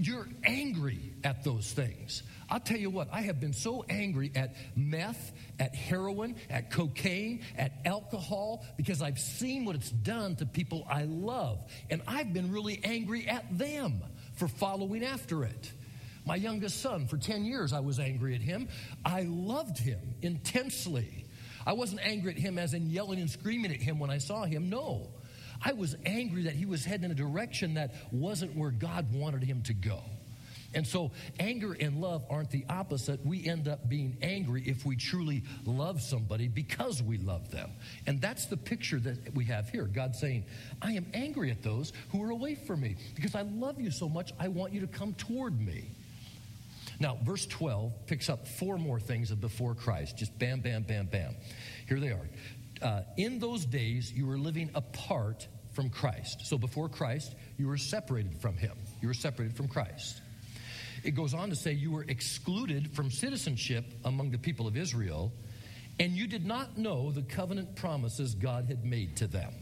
You're 0.00 0.28
angry 0.44 1.12
at 1.24 1.42
those 1.44 1.72
things. 1.72 2.22
I'll 2.48 2.60
tell 2.60 2.78
you 2.78 2.90
what, 2.90 3.08
I 3.12 3.22
have 3.22 3.40
been 3.40 3.52
so 3.52 3.84
angry 3.88 4.30
at 4.34 4.54
meth, 4.76 5.32
at 5.58 5.74
heroin, 5.74 6.36
at 6.48 6.70
cocaine, 6.70 7.42
at 7.56 7.72
alcohol, 7.84 8.64
because 8.76 9.02
I've 9.02 9.18
seen 9.18 9.64
what 9.64 9.74
it's 9.74 9.90
done 9.90 10.36
to 10.36 10.46
people 10.46 10.86
I 10.88 11.04
love. 11.04 11.58
And 11.90 12.02
I've 12.06 12.32
been 12.32 12.52
really 12.52 12.80
angry 12.84 13.26
at 13.26 13.58
them 13.58 14.02
for 14.34 14.48
following 14.48 15.04
after 15.04 15.44
it. 15.44 15.72
My 16.24 16.36
youngest 16.36 16.80
son, 16.80 17.06
for 17.06 17.16
10 17.16 17.44
years, 17.44 17.72
I 17.72 17.80
was 17.80 17.98
angry 17.98 18.34
at 18.34 18.40
him. 18.40 18.68
I 19.04 19.22
loved 19.22 19.78
him 19.78 20.14
intensely. 20.22 21.24
I 21.66 21.72
wasn't 21.72 22.00
angry 22.04 22.32
at 22.32 22.38
him 22.38 22.58
as 22.58 22.74
in 22.74 22.90
yelling 22.90 23.20
and 23.20 23.30
screaming 23.30 23.72
at 23.72 23.80
him 23.80 23.98
when 23.98 24.10
I 24.10 24.18
saw 24.18 24.44
him. 24.44 24.68
No. 24.68 25.08
I 25.64 25.72
was 25.72 25.96
angry 26.04 26.44
that 26.44 26.54
he 26.54 26.66
was 26.66 26.84
heading 26.84 27.04
in 27.04 27.10
a 27.10 27.14
direction 27.14 27.74
that 27.74 27.94
wasn't 28.10 28.56
where 28.56 28.70
God 28.70 29.12
wanted 29.12 29.42
him 29.42 29.62
to 29.62 29.74
go. 29.74 30.02
And 30.74 30.86
so, 30.86 31.12
anger 31.38 31.74
and 31.78 32.00
love 32.00 32.24
aren't 32.28 32.50
the 32.50 32.66
opposite. 32.68 33.24
We 33.24 33.46
end 33.46 33.66
up 33.66 33.88
being 33.88 34.18
angry 34.20 34.62
if 34.66 34.84
we 34.84 34.96
truly 34.96 35.42
love 35.64 36.02
somebody 36.02 36.48
because 36.48 37.02
we 37.02 37.16
love 37.16 37.50
them. 37.50 37.70
And 38.06 38.20
that's 38.20 38.46
the 38.46 38.58
picture 38.58 38.98
that 39.00 39.34
we 39.34 39.44
have 39.46 39.70
here. 39.70 39.84
God 39.84 40.14
saying, 40.14 40.44
I 40.82 40.92
am 40.92 41.06
angry 41.14 41.50
at 41.50 41.62
those 41.62 41.92
who 42.10 42.22
are 42.22 42.30
away 42.30 42.56
from 42.56 42.82
me 42.82 42.96
because 43.14 43.34
I 43.34 43.42
love 43.42 43.80
you 43.80 43.90
so 43.90 44.08
much, 44.08 44.32
I 44.38 44.48
want 44.48 44.74
you 44.74 44.80
to 44.80 44.86
come 44.86 45.14
toward 45.14 45.58
me. 45.58 45.92
Now, 46.98 47.18
verse 47.22 47.46
12 47.46 48.06
picks 48.06 48.28
up 48.28 48.46
four 48.46 48.78
more 48.78 48.98
things 48.98 49.30
of 49.30 49.40
before 49.40 49.74
Christ. 49.74 50.16
Just 50.16 50.38
bam, 50.38 50.60
bam, 50.60 50.82
bam, 50.82 51.06
bam. 51.06 51.36
Here 51.88 52.00
they 52.00 52.10
are. 52.10 52.28
Uh, 52.86 53.02
in 53.16 53.40
those 53.40 53.64
days, 53.64 54.12
you 54.12 54.26
were 54.26 54.38
living 54.38 54.70
apart 54.76 55.48
from 55.72 55.90
Christ. 55.90 56.46
So 56.46 56.56
before 56.56 56.88
Christ, 56.88 57.34
you 57.58 57.66
were 57.66 57.78
separated 57.78 58.38
from 58.38 58.56
him. 58.56 58.78
You 59.02 59.08
were 59.08 59.14
separated 59.14 59.56
from 59.56 59.66
Christ. 59.66 60.20
It 61.02 61.16
goes 61.16 61.34
on 61.34 61.50
to 61.50 61.56
say 61.56 61.72
you 61.72 61.90
were 61.90 62.04
excluded 62.06 62.94
from 62.94 63.10
citizenship 63.10 63.84
among 64.04 64.30
the 64.30 64.38
people 64.38 64.68
of 64.68 64.76
Israel, 64.76 65.32
and 65.98 66.12
you 66.12 66.28
did 66.28 66.46
not 66.46 66.78
know 66.78 67.10
the 67.10 67.22
covenant 67.22 67.74
promises 67.74 68.36
God 68.36 68.66
had 68.66 68.84
made 68.84 69.16
to 69.16 69.26
them. 69.26 69.54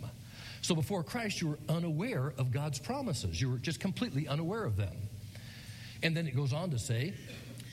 So 0.61 0.75
before 0.75 1.03
Christ, 1.03 1.41
you 1.41 1.49
were 1.49 1.59
unaware 1.71 2.35
of 2.37 2.53
God's 2.53 2.79
promises. 2.79 3.41
You 3.41 3.53
were 3.53 3.59
just 3.59 3.81
completely 3.81 4.29
unaware 4.29 4.65
of 4.65 4.77
them. 4.77 5.09
And 6.03 6.15
then 6.15 6.27
it 6.27 6.37
goes 6.37 6.53
on 6.53 6.73
to 6.73 6.79
say, 6.79 7.15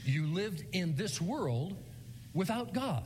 you 0.05 0.27
lived 0.27 0.63
in 0.71 0.95
this 0.95 1.19
world 1.19 1.75
without 2.33 2.73
God. 2.73 3.03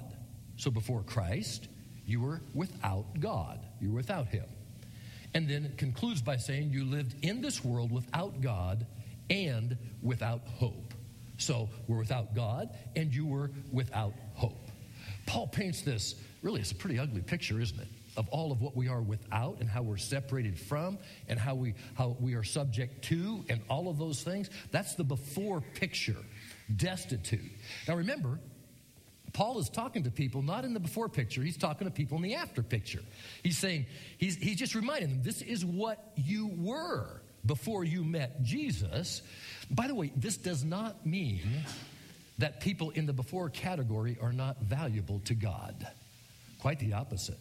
So 0.57 0.69
before 0.69 1.01
Christ, 1.01 1.69
you 2.05 2.21
were 2.21 2.41
without 2.53 3.19
God. 3.19 3.59
You 3.81 3.89
were 3.89 3.97
without 3.97 4.27
Him. 4.27 4.45
And 5.33 5.49
then 5.49 5.65
it 5.65 5.77
concludes 5.77 6.21
by 6.21 6.37
saying, 6.37 6.69
you 6.71 6.85
lived 6.85 7.15
in 7.21 7.41
this 7.41 7.63
world 7.63 7.91
without 7.91 8.41
God 8.41 8.85
and 9.29 9.77
without 10.01 10.41
hope. 10.47 10.93
So 11.37 11.69
we're 11.87 11.97
without 11.97 12.33
God, 12.33 12.69
and 12.95 13.13
you 13.13 13.25
were 13.25 13.51
without 13.71 14.13
hope. 14.35 14.69
Paul 15.25 15.47
paints 15.47 15.81
this, 15.81 16.15
really, 16.41 16.61
it's 16.61 16.71
a 16.71 16.75
pretty 16.75 16.99
ugly 16.99 17.21
picture, 17.21 17.59
isn't 17.59 17.79
it? 17.79 17.87
Of 18.15 18.29
all 18.29 18.53
of 18.53 18.61
what 18.61 18.77
we 18.77 18.87
are 18.87 19.01
without 19.01 19.57
and 19.59 19.69
how 19.69 19.81
we're 19.81 19.97
separated 19.97 20.57
from 20.57 20.97
and 21.27 21.37
how 21.37 21.55
we, 21.55 21.73
how 21.95 22.15
we 22.21 22.35
are 22.35 22.43
subject 22.43 23.03
to 23.05 23.43
and 23.49 23.59
all 23.69 23.89
of 23.89 23.97
those 23.97 24.23
things. 24.23 24.49
That's 24.71 24.95
the 24.95 25.03
before 25.03 25.59
picture, 25.59 26.15
destitute. 26.73 27.51
Now 27.89 27.95
remember, 27.95 28.39
Paul 29.35 29.59
is 29.59 29.67
talking 29.67 30.03
to 30.03 30.11
people 30.11 30.41
not 30.41 30.63
in 30.63 30.73
the 30.73 30.79
before 30.79 31.09
picture, 31.09 31.43
he's 31.43 31.57
talking 31.57 31.85
to 31.87 31.91
people 31.91 32.15
in 32.15 32.23
the 32.23 32.35
after 32.35 32.63
picture. 32.63 33.01
He's 33.43 33.57
saying, 33.57 33.85
he's, 34.17 34.37
he's 34.37 34.55
just 34.55 34.75
reminding 34.75 35.09
them, 35.09 35.23
this 35.23 35.41
is 35.41 35.65
what 35.65 36.13
you 36.15 36.49
were 36.57 37.21
before 37.45 37.83
you 37.83 38.05
met 38.05 38.43
Jesus. 38.43 39.21
By 39.69 39.87
the 39.87 39.93
way, 39.93 40.13
this 40.15 40.37
does 40.37 40.63
not 40.63 41.05
mean 41.05 41.41
that 42.37 42.61
people 42.61 42.91
in 42.91 43.07
the 43.07 43.11
before 43.11 43.49
category 43.49 44.17
are 44.21 44.31
not 44.31 44.61
valuable 44.61 45.19
to 45.25 45.35
God. 45.35 45.85
Quite 46.61 46.79
the 46.79 46.93
opposite. 46.93 47.37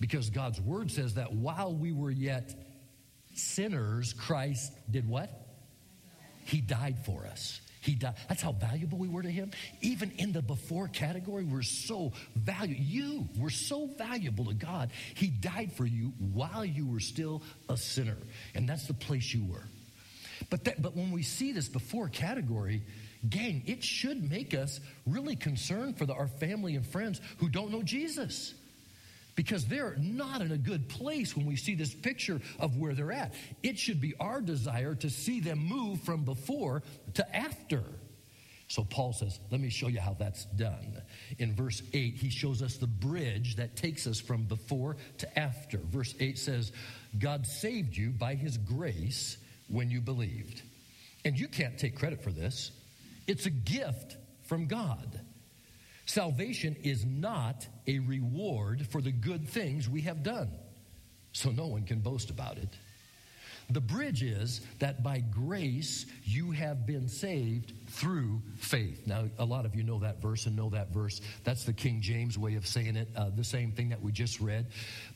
Because 0.00 0.30
God's 0.30 0.58
word 0.58 0.90
says 0.90 1.14
that 1.14 1.34
while 1.34 1.74
we 1.74 1.92
were 1.92 2.10
yet 2.10 2.54
sinners, 3.34 4.14
Christ 4.14 4.72
did 4.90 5.06
what? 5.06 5.30
He 6.46 6.62
died 6.62 6.96
for 7.04 7.26
us. 7.26 7.60
He 7.86 7.94
died. 7.94 8.14
That's 8.28 8.42
how 8.42 8.50
valuable 8.50 8.98
we 8.98 9.06
were 9.06 9.22
to 9.22 9.30
him. 9.30 9.52
Even 9.80 10.10
in 10.18 10.32
the 10.32 10.42
before 10.42 10.88
category, 10.88 11.44
we're 11.44 11.62
so 11.62 12.12
valuable. 12.34 12.82
You 12.82 13.28
were 13.38 13.48
so 13.48 13.86
valuable 13.86 14.46
to 14.46 14.54
God. 14.54 14.90
He 15.14 15.28
died 15.28 15.72
for 15.72 15.86
you 15.86 16.12
while 16.18 16.64
you 16.64 16.84
were 16.84 16.98
still 16.98 17.42
a 17.68 17.76
sinner. 17.76 18.16
And 18.56 18.68
that's 18.68 18.88
the 18.88 18.94
place 18.94 19.32
you 19.32 19.44
were. 19.44 19.62
But, 20.50 20.64
that, 20.64 20.82
but 20.82 20.96
when 20.96 21.12
we 21.12 21.22
see 21.22 21.52
this 21.52 21.68
before 21.68 22.08
category, 22.08 22.82
gang, 23.30 23.62
it 23.66 23.84
should 23.84 24.28
make 24.28 24.52
us 24.52 24.80
really 25.06 25.36
concerned 25.36 25.96
for 25.96 26.06
the, 26.06 26.14
our 26.14 26.26
family 26.26 26.74
and 26.74 26.84
friends 26.84 27.20
who 27.36 27.48
don't 27.48 27.70
know 27.70 27.84
Jesus 27.84 28.52
because 29.36 29.66
they're 29.66 29.94
not 29.98 30.40
in 30.40 30.50
a 30.50 30.58
good 30.58 30.88
place 30.88 31.36
when 31.36 31.46
we 31.46 31.54
see 31.54 31.74
this 31.74 31.94
picture 31.94 32.40
of 32.58 32.76
where 32.76 32.94
they're 32.94 33.12
at. 33.12 33.34
It 33.62 33.78
should 33.78 34.00
be 34.00 34.14
our 34.18 34.40
desire 34.40 34.94
to 34.96 35.10
see 35.10 35.40
them 35.40 35.58
move 35.58 36.00
from 36.00 36.24
before 36.24 36.82
to 37.14 37.36
after. 37.36 37.84
So 38.68 38.82
Paul 38.82 39.12
says, 39.12 39.38
let 39.52 39.60
me 39.60 39.68
show 39.68 39.86
you 39.86 40.00
how 40.00 40.16
that's 40.18 40.44
done. 40.46 41.00
In 41.38 41.54
verse 41.54 41.82
8, 41.92 42.16
he 42.16 42.30
shows 42.30 42.62
us 42.62 42.78
the 42.78 42.88
bridge 42.88 43.56
that 43.56 43.76
takes 43.76 44.08
us 44.08 44.18
from 44.18 44.44
before 44.44 44.96
to 45.18 45.38
after. 45.38 45.78
Verse 45.78 46.14
8 46.18 46.36
says, 46.36 46.72
God 47.16 47.46
saved 47.46 47.96
you 47.96 48.10
by 48.10 48.34
his 48.34 48.56
grace 48.56 49.36
when 49.68 49.90
you 49.90 50.00
believed. 50.00 50.62
And 51.24 51.38
you 51.38 51.46
can't 51.46 51.78
take 51.78 51.96
credit 51.96 52.24
for 52.24 52.30
this, 52.30 52.72
it's 53.26 53.46
a 53.46 53.50
gift 53.50 54.16
from 54.44 54.66
God. 54.66 55.20
Salvation 56.06 56.76
is 56.82 57.04
not 57.04 57.66
a 57.86 57.98
reward 57.98 58.86
for 58.86 59.00
the 59.00 59.10
good 59.10 59.48
things 59.48 59.88
we 59.88 60.00
have 60.02 60.22
done, 60.22 60.50
so 61.32 61.50
no 61.50 61.66
one 61.66 61.82
can 61.82 61.98
boast 61.98 62.30
about 62.30 62.58
it. 62.58 62.68
The 63.70 63.80
bridge 63.80 64.22
is 64.22 64.60
that 64.78 65.02
by 65.02 65.18
grace 65.18 66.06
you 66.22 66.52
have 66.52 66.86
been 66.86 67.08
saved 67.08 67.72
through 67.88 68.40
faith. 68.56 69.04
Now, 69.06 69.24
a 69.38 69.44
lot 69.44 69.64
of 69.64 69.74
you 69.74 69.82
know 69.82 69.98
that 69.98 70.22
verse 70.22 70.46
and 70.46 70.54
know 70.54 70.70
that 70.70 70.92
verse. 70.92 71.20
That's 71.42 71.64
the 71.64 71.72
King 71.72 72.00
James 72.00 72.38
way 72.38 72.54
of 72.54 72.64
saying 72.64 72.94
it, 72.94 73.08
uh, 73.16 73.30
the 73.34 73.42
same 73.42 73.72
thing 73.72 73.88
that 73.88 74.00
we 74.00 74.12
just 74.12 74.40
read. 74.40 74.66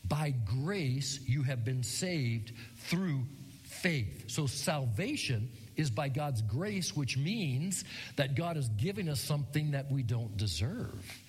By 0.09 0.33
grace 0.45 1.21
you 1.25 1.43
have 1.43 1.63
been 1.63 1.83
saved 1.83 2.51
through 2.75 3.23
faith. 3.63 4.25
So, 4.29 4.47
salvation 4.47 5.49
is 5.81 5.91
by 5.91 6.07
God's 6.07 6.41
grace, 6.41 6.95
which 6.95 7.17
means 7.17 7.83
that 8.15 8.35
God 8.35 8.55
is 8.55 8.69
giving 8.69 9.09
us 9.09 9.19
something 9.19 9.71
that 9.71 9.91
we 9.91 10.03
don't 10.03 10.37
deserve. 10.37 11.21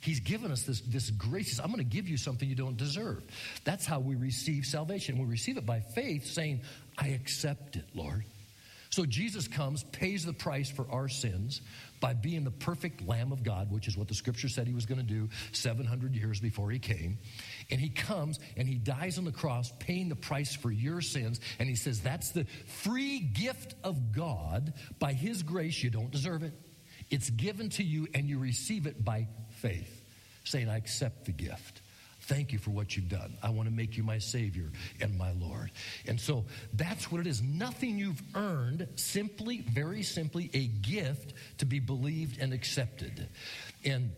He's 0.00 0.20
given 0.20 0.50
us 0.50 0.62
this, 0.62 0.80
this 0.80 1.10
grace. 1.10 1.58
I'm 1.58 1.66
going 1.66 1.78
to 1.78 1.84
give 1.84 2.08
you 2.08 2.16
something 2.16 2.48
you 2.48 2.54
don't 2.54 2.76
deserve. 2.76 3.22
That's 3.64 3.84
how 3.84 4.00
we 4.00 4.14
receive 4.14 4.64
salvation. 4.64 5.18
We 5.18 5.26
receive 5.26 5.56
it 5.56 5.66
by 5.66 5.80
faith, 5.80 6.26
saying, 6.26 6.62
I 6.96 7.08
accept 7.08 7.76
it, 7.76 7.84
Lord. 7.94 8.24
So 8.90 9.04
Jesus 9.04 9.48
comes, 9.48 9.84
pays 9.84 10.24
the 10.24 10.32
price 10.32 10.70
for 10.70 10.86
our 10.90 11.08
sins 11.08 11.60
by 12.00 12.14
being 12.14 12.44
the 12.44 12.50
perfect 12.50 13.06
Lamb 13.06 13.32
of 13.32 13.42
God, 13.42 13.70
which 13.70 13.88
is 13.88 13.96
what 13.96 14.08
the 14.08 14.14
scripture 14.14 14.48
said 14.48 14.66
he 14.66 14.74
was 14.74 14.86
going 14.86 15.00
to 15.00 15.06
do 15.06 15.28
700 15.52 16.14
years 16.14 16.40
before 16.40 16.70
he 16.70 16.78
came. 16.78 17.18
And 17.70 17.80
he 17.80 17.90
comes 17.90 18.38
and 18.56 18.68
he 18.68 18.76
dies 18.76 19.18
on 19.18 19.24
the 19.24 19.32
cross, 19.32 19.72
paying 19.78 20.08
the 20.08 20.16
price 20.16 20.54
for 20.54 20.70
your 20.70 21.00
sins. 21.00 21.40
And 21.58 21.68
he 21.68 21.76
says, 21.76 22.00
That's 22.00 22.30
the 22.30 22.46
free 22.66 23.20
gift 23.20 23.74
of 23.84 24.12
God 24.12 24.74
by 24.98 25.12
his 25.12 25.42
grace. 25.42 25.82
You 25.82 25.90
don't 25.90 26.10
deserve 26.10 26.42
it. 26.42 26.54
It's 27.10 27.30
given 27.30 27.70
to 27.70 27.82
you, 27.82 28.06
and 28.14 28.28
you 28.28 28.38
receive 28.38 28.86
it 28.86 29.02
by 29.02 29.28
faith, 29.60 30.02
saying, 30.44 30.68
I 30.68 30.76
accept 30.76 31.24
the 31.24 31.32
gift. 31.32 31.77
Thank 32.28 32.52
you 32.52 32.58
for 32.58 32.70
what 32.70 32.94
you've 32.94 33.08
done. 33.08 33.38
I 33.42 33.48
want 33.48 33.70
to 33.70 33.74
make 33.74 33.96
you 33.96 34.02
my 34.02 34.18
Savior 34.18 34.70
and 35.00 35.16
my 35.16 35.32
Lord. 35.32 35.70
And 36.06 36.20
so 36.20 36.44
that's 36.74 37.10
what 37.10 37.22
it 37.22 37.26
is. 37.26 37.40
Nothing 37.40 37.98
you've 37.98 38.20
earned, 38.34 38.86
simply, 38.96 39.62
very 39.62 40.02
simply, 40.02 40.50
a 40.52 40.66
gift 40.66 41.32
to 41.56 41.64
be 41.64 41.80
believed 41.80 42.38
and 42.38 42.52
accepted. 42.52 43.30
And 43.82 44.12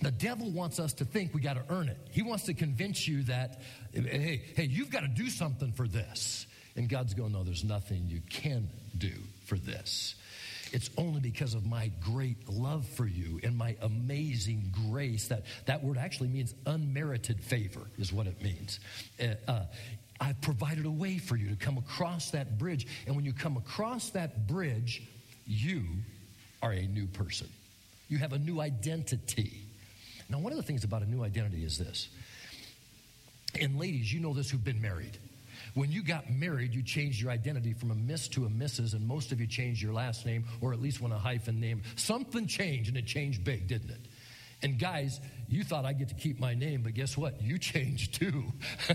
the 0.00 0.12
devil 0.12 0.48
wants 0.52 0.78
us 0.78 0.92
to 0.94 1.04
think 1.04 1.34
we 1.34 1.40
got 1.40 1.54
to 1.54 1.74
earn 1.74 1.88
it. 1.88 1.98
He 2.12 2.22
wants 2.22 2.44
to 2.44 2.54
convince 2.54 3.08
you 3.08 3.24
that, 3.24 3.60
hey, 3.92 4.42
hey, 4.54 4.64
you've 4.64 4.90
got 4.90 5.00
to 5.00 5.08
do 5.08 5.28
something 5.28 5.72
for 5.72 5.88
this. 5.88 6.46
And 6.76 6.88
God's 6.88 7.14
going, 7.14 7.32
no, 7.32 7.42
there's 7.42 7.64
nothing 7.64 8.04
you 8.06 8.20
can 8.30 8.70
do 8.96 9.12
for 9.46 9.56
this. 9.56 10.14
It's 10.72 10.90
only 10.96 11.20
because 11.20 11.54
of 11.54 11.66
my 11.66 11.90
great 12.00 12.48
love 12.48 12.86
for 12.86 13.06
you 13.06 13.40
and 13.42 13.56
my 13.56 13.76
amazing 13.82 14.72
grace 14.90 15.28
that 15.28 15.44
that 15.66 15.82
word 15.82 15.98
actually 15.98 16.28
means 16.28 16.54
unmerited 16.66 17.40
favor, 17.40 17.80
is 17.98 18.12
what 18.12 18.26
it 18.26 18.40
means. 18.42 18.78
Uh, 19.20 19.34
uh, 19.48 19.62
I've 20.20 20.40
provided 20.40 20.84
a 20.84 20.90
way 20.90 21.18
for 21.18 21.36
you 21.36 21.48
to 21.48 21.56
come 21.56 21.78
across 21.78 22.30
that 22.30 22.58
bridge. 22.58 22.86
And 23.06 23.16
when 23.16 23.24
you 23.24 23.32
come 23.32 23.56
across 23.56 24.10
that 24.10 24.46
bridge, 24.46 25.02
you 25.46 25.82
are 26.62 26.72
a 26.72 26.86
new 26.86 27.06
person. 27.06 27.48
You 28.08 28.18
have 28.18 28.32
a 28.32 28.38
new 28.38 28.60
identity. 28.60 29.62
Now, 30.28 30.38
one 30.38 30.52
of 30.52 30.58
the 30.58 30.62
things 30.62 30.84
about 30.84 31.02
a 31.02 31.06
new 31.06 31.24
identity 31.24 31.64
is 31.64 31.78
this. 31.78 32.08
And 33.60 33.78
ladies, 33.78 34.12
you 34.12 34.20
know 34.20 34.34
this 34.34 34.50
who've 34.50 34.62
been 34.62 34.80
married. 34.80 35.18
When 35.74 35.90
you 35.92 36.02
got 36.02 36.30
married, 36.30 36.74
you 36.74 36.82
changed 36.82 37.20
your 37.20 37.30
identity 37.30 37.72
from 37.72 37.90
a 37.90 37.94
Miss 37.94 38.28
to 38.28 38.44
a 38.44 38.48
Mrs., 38.48 38.94
and 38.94 39.06
most 39.06 39.32
of 39.32 39.40
you 39.40 39.46
changed 39.46 39.82
your 39.82 39.92
last 39.92 40.26
name, 40.26 40.44
or 40.60 40.72
at 40.72 40.80
least 40.80 41.00
went 41.00 41.14
a 41.14 41.18
hyphen 41.18 41.60
name. 41.60 41.82
Something 41.96 42.46
changed, 42.46 42.88
and 42.88 42.96
it 42.96 43.06
changed 43.06 43.44
big, 43.44 43.66
didn't 43.66 43.90
it? 43.90 44.00
And 44.62 44.78
guys, 44.78 45.20
you 45.48 45.64
thought 45.64 45.86
I 45.86 45.94
get 45.94 46.08
to 46.08 46.14
keep 46.14 46.38
my 46.38 46.52
name, 46.52 46.82
but 46.82 46.92
guess 46.92 47.16
what? 47.16 47.40
You 47.40 47.58
changed 47.58 48.14
too. 48.14 48.44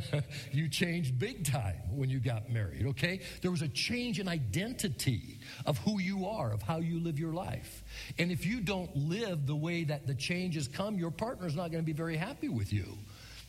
you 0.51 0.69
changed 0.69 1.17
big 1.17 1.43
time 1.43 1.81
when 1.89 2.09
you 2.09 2.19
got 2.19 2.51
married, 2.51 2.85
okay? 2.85 3.21
There 3.41 3.49
was 3.49 3.63
a 3.63 3.67
change 3.67 4.19
in 4.19 4.27
identity 4.27 5.39
of 5.65 5.79
who 5.79 5.99
you 5.99 6.27
are, 6.27 6.51
of 6.51 6.61
how 6.61 6.77
you 6.77 6.99
live 6.99 7.17
your 7.17 7.33
life. 7.33 7.83
And 8.19 8.31
if 8.31 8.45
you 8.45 8.61
don't 8.61 8.95
live 8.95 9.47
the 9.47 9.55
way 9.55 9.85
that 9.85 10.05
the 10.05 10.13
changes 10.13 10.67
come, 10.67 10.99
your 10.99 11.11
partner's 11.11 11.55
not 11.55 11.71
going 11.71 11.83
to 11.83 11.85
be 11.85 11.93
very 11.93 12.17
happy 12.17 12.49
with 12.49 12.71
you 12.71 12.85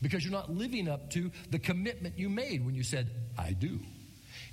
because 0.02 0.24
you're 0.24 0.32
not 0.32 0.50
living 0.50 0.88
up 0.88 1.10
to 1.10 1.30
the 1.50 1.58
commitment 1.58 2.18
you 2.18 2.28
made 2.28 2.64
when 2.64 2.74
you 2.74 2.82
said, 2.82 3.10
I 3.38 3.52
do. 3.52 3.80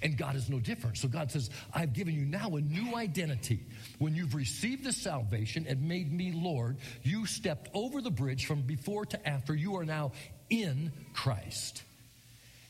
And 0.02 0.18
God 0.18 0.36
is 0.36 0.50
no 0.50 0.60
different. 0.60 0.98
So 0.98 1.08
God 1.08 1.32
says, 1.32 1.50
I've 1.74 1.94
given 1.94 2.14
you 2.14 2.26
now 2.26 2.56
a 2.56 2.62
new 2.62 2.96
identity. 2.96 3.66
When 4.00 4.16
you've 4.16 4.36
received 4.36 4.84
the 4.84 4.92
salvation 4.92 5.66
and 5.68 5.82
made 5.88 6.12
me 6.12 6.34
Lord, 6.34 6.78
you 7.04 7.26
stepped 7.26 7.70
over 7.74 8.02
the 8.02 8.12
bridge 8.12 8.46
from 8.46 8.62
before 8.62 9.06
to 9.08 9.28
after. 9.28 9.56
You 9.56 9.78
are 9.78 9.86
now 9.86 10.12
in 10.50 10.92
Christ. 11.14 11.84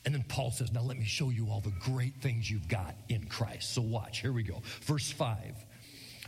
And 0.04 0.14
then 0.14 0.24
Paul 0.28 0.50
says, 0.50 0.72
Now 0.72 0.82
let 0.82 0.98
me 0.98 1.04
show 1.04 1.30
you 1.30 1.48
all 1.50 1.60
the 1.60 1.72
great 1.80 2.16
things 2.20 2.50
you've 2.50 2.68
got 2.68 2.94
in 3.08 3.24
Christ. 3.26 3.72
So 3.74 3.82
watch, 3.82 4.20
here 4.20 4.32
we 4.32 4.42
go. 4.42 4.62
Verse 4.82 5.10
5. 5.10 5.38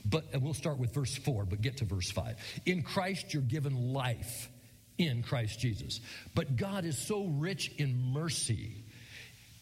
But 0.04 0.24
and 0.32 0.42
we'll 0.42 0.54
start 0.54 0.78
with 0.78 0.94
verse 0.94 1.16
4, 1.16 1.44
but 1.44 1.60
get 1.60 1.78
to 1.78 1.84
verse 1.84 2.10
5. 2.10 2.36
In 2.64 2.82
Christ 2.82 3.34
you're 3.34 3.42
given 3.42 3.92
life 3.92 4.48
in 4.98 5.22
Christ 5.22 5.60
Jesus. 5.60 6.00
But 6.34 6.56
God 6.56 6.84
is 6.84 6.98
so 6.98 7.26
rich 7.26 7.72
in 7.78 8.12
mercy 8.12 8.84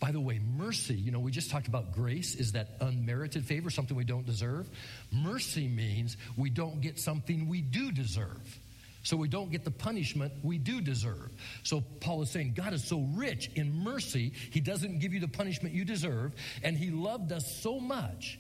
by 0.05 0.13
the 0.13 0.21
way, 0.21 0.39
mercy, 0.39 0.93
you 0.93 1.11
know, 1.11 1.19
we 1.19 1.31
just 1.31 1.51
talked 1.51 1.67
about 1.67 1.93
grace 1.93 2.35
is 2.35 2.53
that 2.53 2.77
unmerited 2.83 3.43
favor, 3.47 3.71
something 3.71 3.97
we 3.97 4.05
don't 4.05 4.27
deserve. 4.27 4.69
Mercy 5.11 5.67
means 5.67 6.19
we 6.37 6.51
don't 6.51 6.83
get 6.83 6.99
something 6.99 7.49
we 7.49 7.63
do 7.63 7.91
deserve. 7.91 8.61
So 9.03 9.17
we 9.17 9.29
don't 9.29 9.51
get 9.51 9.65
the 9.65 9.71
punishment 9.71 10.35
we 10.43 10.59
do 10.59 10.83
deserve. 10.83 11.31
So 11.63 11.83
Paul 12.01 12.21
is 12.21 12.29
saying 12.29 12.53
God 12.55 12.75
is 12.75 12.85
so 12.85 13.01
rich 13.15 13.51
in 13.55 13.83
mercy, 13.83 14.35
he 14.51 14.61
doesn't 14.61 14.99
give 14.99 15.15
you 15.15 15.21
the 15.21 15.29
punishment 15.29 15.75
you 15.75 15.87
deserve. 15.87 16.35
And 16.63 16.77
he 16.77 16.91
loved 16.91 17.33
us 17.33 17.61
so 17.63 17.81
much 17.81 18.39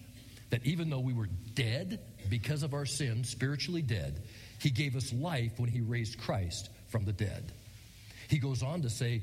that 0.51 0.67
even 0.67 0.91
though 0.91 1.01
we 1.01 1.15
were 1.15 1.29
dead 1.55 1.99
because 2.29 2.63
of 2.63 2.75
our 2.75 2.85
sin, 2.85 3.25
spiritually 3.25 3.81
dead, 3.81 4.23
he 4.59 4.69
gave 4.69 4.97
us 4.97 5.15
life 5.15 5.59
when 5.59 5.71
he 5.71 5.81
raised 5.81 6.21
Christ 6.21 6.69
from 6.95 7.05
the 7.05 7.13
dead. 7.13 7.51
He 8.29 8.39
goes 8.39 8.63
on 8.63 8.83
to 8.83 8.89
say, 8.89 9.23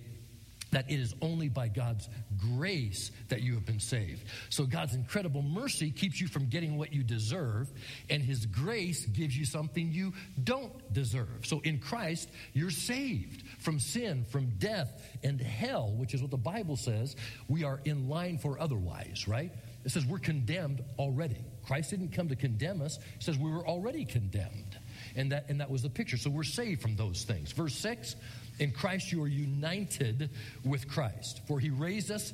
that 0.71 0.89
it 0.89 0.99
is 0.99 1.13
only 1.21 1.49
by 1.49 1.67
God's 1.67 2.07
grace 2.55 3.11
that 3.29 3.41
you 3.41 3.55
have 3.55 3.65
been 3.65 3.79
saved. 3.79 4.23
So 4.49 4.65
God's 4.65 4.93
incredible 4.93 5.41
mercy 5.41 5.91
keeps 5.91 6.19
you 6.19 6.27
from 6.27 6.47
getting 6.47 6.77
what 6.77 6.93
you 6.93 7.03
deserve, 7.03 7.69
and 8.09 8.23
His 8.23 8.45
grace 8.45 9.05
gives 9.05 9.37
you 9.37 9.43
something 9.45 9.91
you 9.91 10.13
don't 10.41 10.93
deserve. 10.93 11.45
So 11.45 11.59
in 11.65 11.79
Christ, 11.79 12.29
you're 12.53 12.71
saved 12.71 13.43
from 13.59 13.79
sin, 13.79 14.25
from 14.31 14.57
death, 14.59 14.89
and 15.23 15.41
hell, 15.41 15.93
which 15.97 16.13
is 16.13 16.21
what 16.21 16.31
the 16.31 16.37
Bible 16.37 16.77
says 16.77 17.17
we 17.49 17.65
are 17.65 17.81
in 17.83 18.07
line 18.07 18.37
for 18.37 18.57
otherwise, 18.57 19.27
right? 19.27 19.51
It 19.83 19.91
says 19.91 20.05
we're 20.05 20.19
condemned 20.19 20.83
already. 20.97 21.43
Christ 21.65 21.89
didn't 21.89 22.13
come 22.13 22.29
to 22.29 22.35
condemn 22.35 22.81
us, 22.81 22.97
it 22.97 23.23
says 23.23 23.37
we 23.37 23.51
were 23.51 23.67
already 23.67 24.05
condemned. 24.05 24.77
And 25.15 25.31
that, 25.31 25.45
and 25.49 25.61
that 25.61 25.69
was 25.69 25.81
the 25.83 25.89
picture. 25.89 26.17
So 26.17 26.29
we're 26.29 26.43
saved 26.43 26.81
from 26.81 26.95
those 26.95 27.23
things. 27.23 27.51
Verse 27.51 27.75
6 27.75 28.15
in 28.59 28.71
Christ, 28.71 29.11
you 29.11 29.23
are 29.23 29.27
united 29.27 30.29
with 30.63 30.87
Christ. 30.87 31.41
For 31.47 31.59
he 31.59 31.69
raised 31.69 32.11
us 32.11 32.33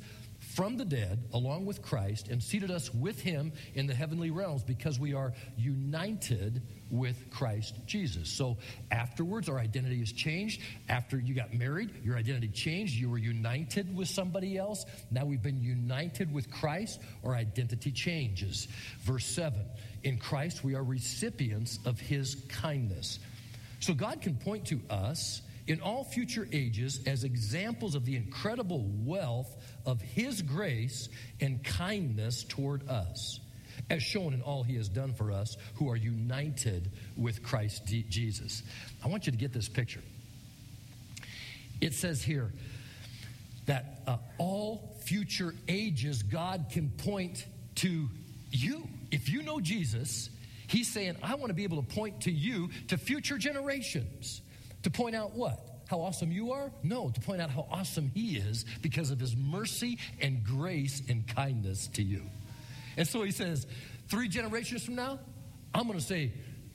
from 0.54 0.76
the 0.76 0.84
dead 0.84 1.24
along 1.32 1.66
with 1.66 1.82
Christ 1.82 2.28
and 2.28 2.42
seated 2.42 2.70
us 2.70 2.92
with 2.92 3.20
him 3.20 3.52
in 3.74 3.86
the 3.86 3.94
heavenly 3.94 4.30
realms 4.30 4.62
because 4.62 4.98
we 4.98 5.14
are 5.14 5.32
united 5.56 6.62
with 6.90 7.30
Christ 7.30 7.74
Jesus. 7.86 8.30
So 8.30 8.56
afterwards, 8.90 9.48
our 9.48 9.58
identity 9.58 10.00
is 10.00 10.12
changed. 10.12 10.60
After 10.88 11.18
you 11.18 11.34
got 11.34 11.54
married, 11.54 11.92
your 12.04 12.16
identity 12.16 12.48
changed. 12.48 12.94
You 12.94 13.10
were 13.10 13.18
united 13.18 13.94
with 13.94 14.08
somebody 14.08 14.56
else. 14.56 14.84
Now 15.10 15.24
we've 15.24 15.42
been 15.42 15.62
united 15.62 16.32
with 16.32 16.50
Christ. 16.50 17.00
Our 17.24 17.34
identity 17.34 17.90
changes. 17.90 18.68
Verse 19.00 19.26
7 19.26 19.60
In 20.02 20.18
Christ, 20.18 20.62
we 20.62 20.74
are 20.74 20.84
recipients 20.84 21.78
of 21.84 21.98
his 21.98 22.36
kindness. 22.48 23.18
So 23.80 23.94
God 23.94 24.20
can 24.20 24.36
point 24.36 24.66
to 24.66 24.80
us 24.90 25.42
in 25.68 25.82
all 25.82 26.02
future 26.02 26.48
ages 26.50 27.00
as 27.06 27.24
examples 27.24 27.94
of 27.94 28.06
the 28.06 28.16
incredible 28.16 28.90
wealth 29.04 29.54
of 29.84 30.00
His 30.00 30.40
grace 30.42 31.08
and 31.40 31.62
kindness 31.62 32.42
toward 32.44 32.88
us, 32.88 33.38
as 33.90 34.02
shown 34.02 34.32
in 34.32 34.40
all 34.40 34.62
He 34.62 34.76
has 34.76 34.88
done 34.88 35.12
for 35.12 35.30
us 35.30 35.56
who 35.74 35.90
are 35.90 35.96
united 35.96 36.90
with 37.16 37.42
Christ 37.42 37.84
Jesus. 37.86 38.62
I 39.04 39.08
want 39.08 39.26
you 39.26 39.32
to 39.32 39.38
get 39.38 39.52
this 39.52 39.68
picture. 39.68 40.00
It 41.80 41.92
says 41.92 42.22
here 42.22 42.50
that 43.66 44.00
uh, 44.06 44.16
all 44.38 44.96
future 45.04 45.54
ages, 45.68 46.22
God 46.22 46.66
can 46.72 46.88
point 46.88 47.44
to 47.76 48.08
you. 48.50 48.86
If 49.10 49.28
you 49.28 49.42
know 49.42 49.60
Jesus, 49.60 50.30
He's 50.66 50.88
saying, 50.88 51.16
I 51.22 51.34
want 51.34 51.48
to 51.48 51.54
be 51.54 51.64
able 51.64 51.82
to 51.82 51.94
point 51.94 52.22
to 52.22 52.30
you 52.30 52.68
to 52.88 52.98
future 52.98 53.38
generations. 53.38 54.42
To 54.82 54.90
point 54.90 55.16
out 55.16 55.32
what? 55.34 55.58
How 55.88 56.00
awesome 56.00 56.30
you 56.30 56.52
are? 56.52 56.70
No, 56.82 57.08
to 57.08 57.20
point 57.20 57.40
out 57.40 57.48
how 57.50 57.66
awesome 57.70 58.10
He 58.14 58.36
is 58.36 58.66
because 58.82 59.10
of 59.10 59.18
His 59.18 59.34
mercy 59.34 59.98
and 60.20 60.44
grace 60.44 61.02
and 61.08 61.26
kindness 61.26 61.86
to 61.94 62.02
you. 62.02 62.22
And 62.98 63.08
so 63.08 63.22
He 63.22 63.30
says, 63.30 63.66
three 64.08 64.28
generations 64.28 64.84
from 64.84 64.96
now, 64.96 65.18
I'm 65.74 65.86
going 65.86 65.98
to 65.98 66.04
say, 66.04 66.32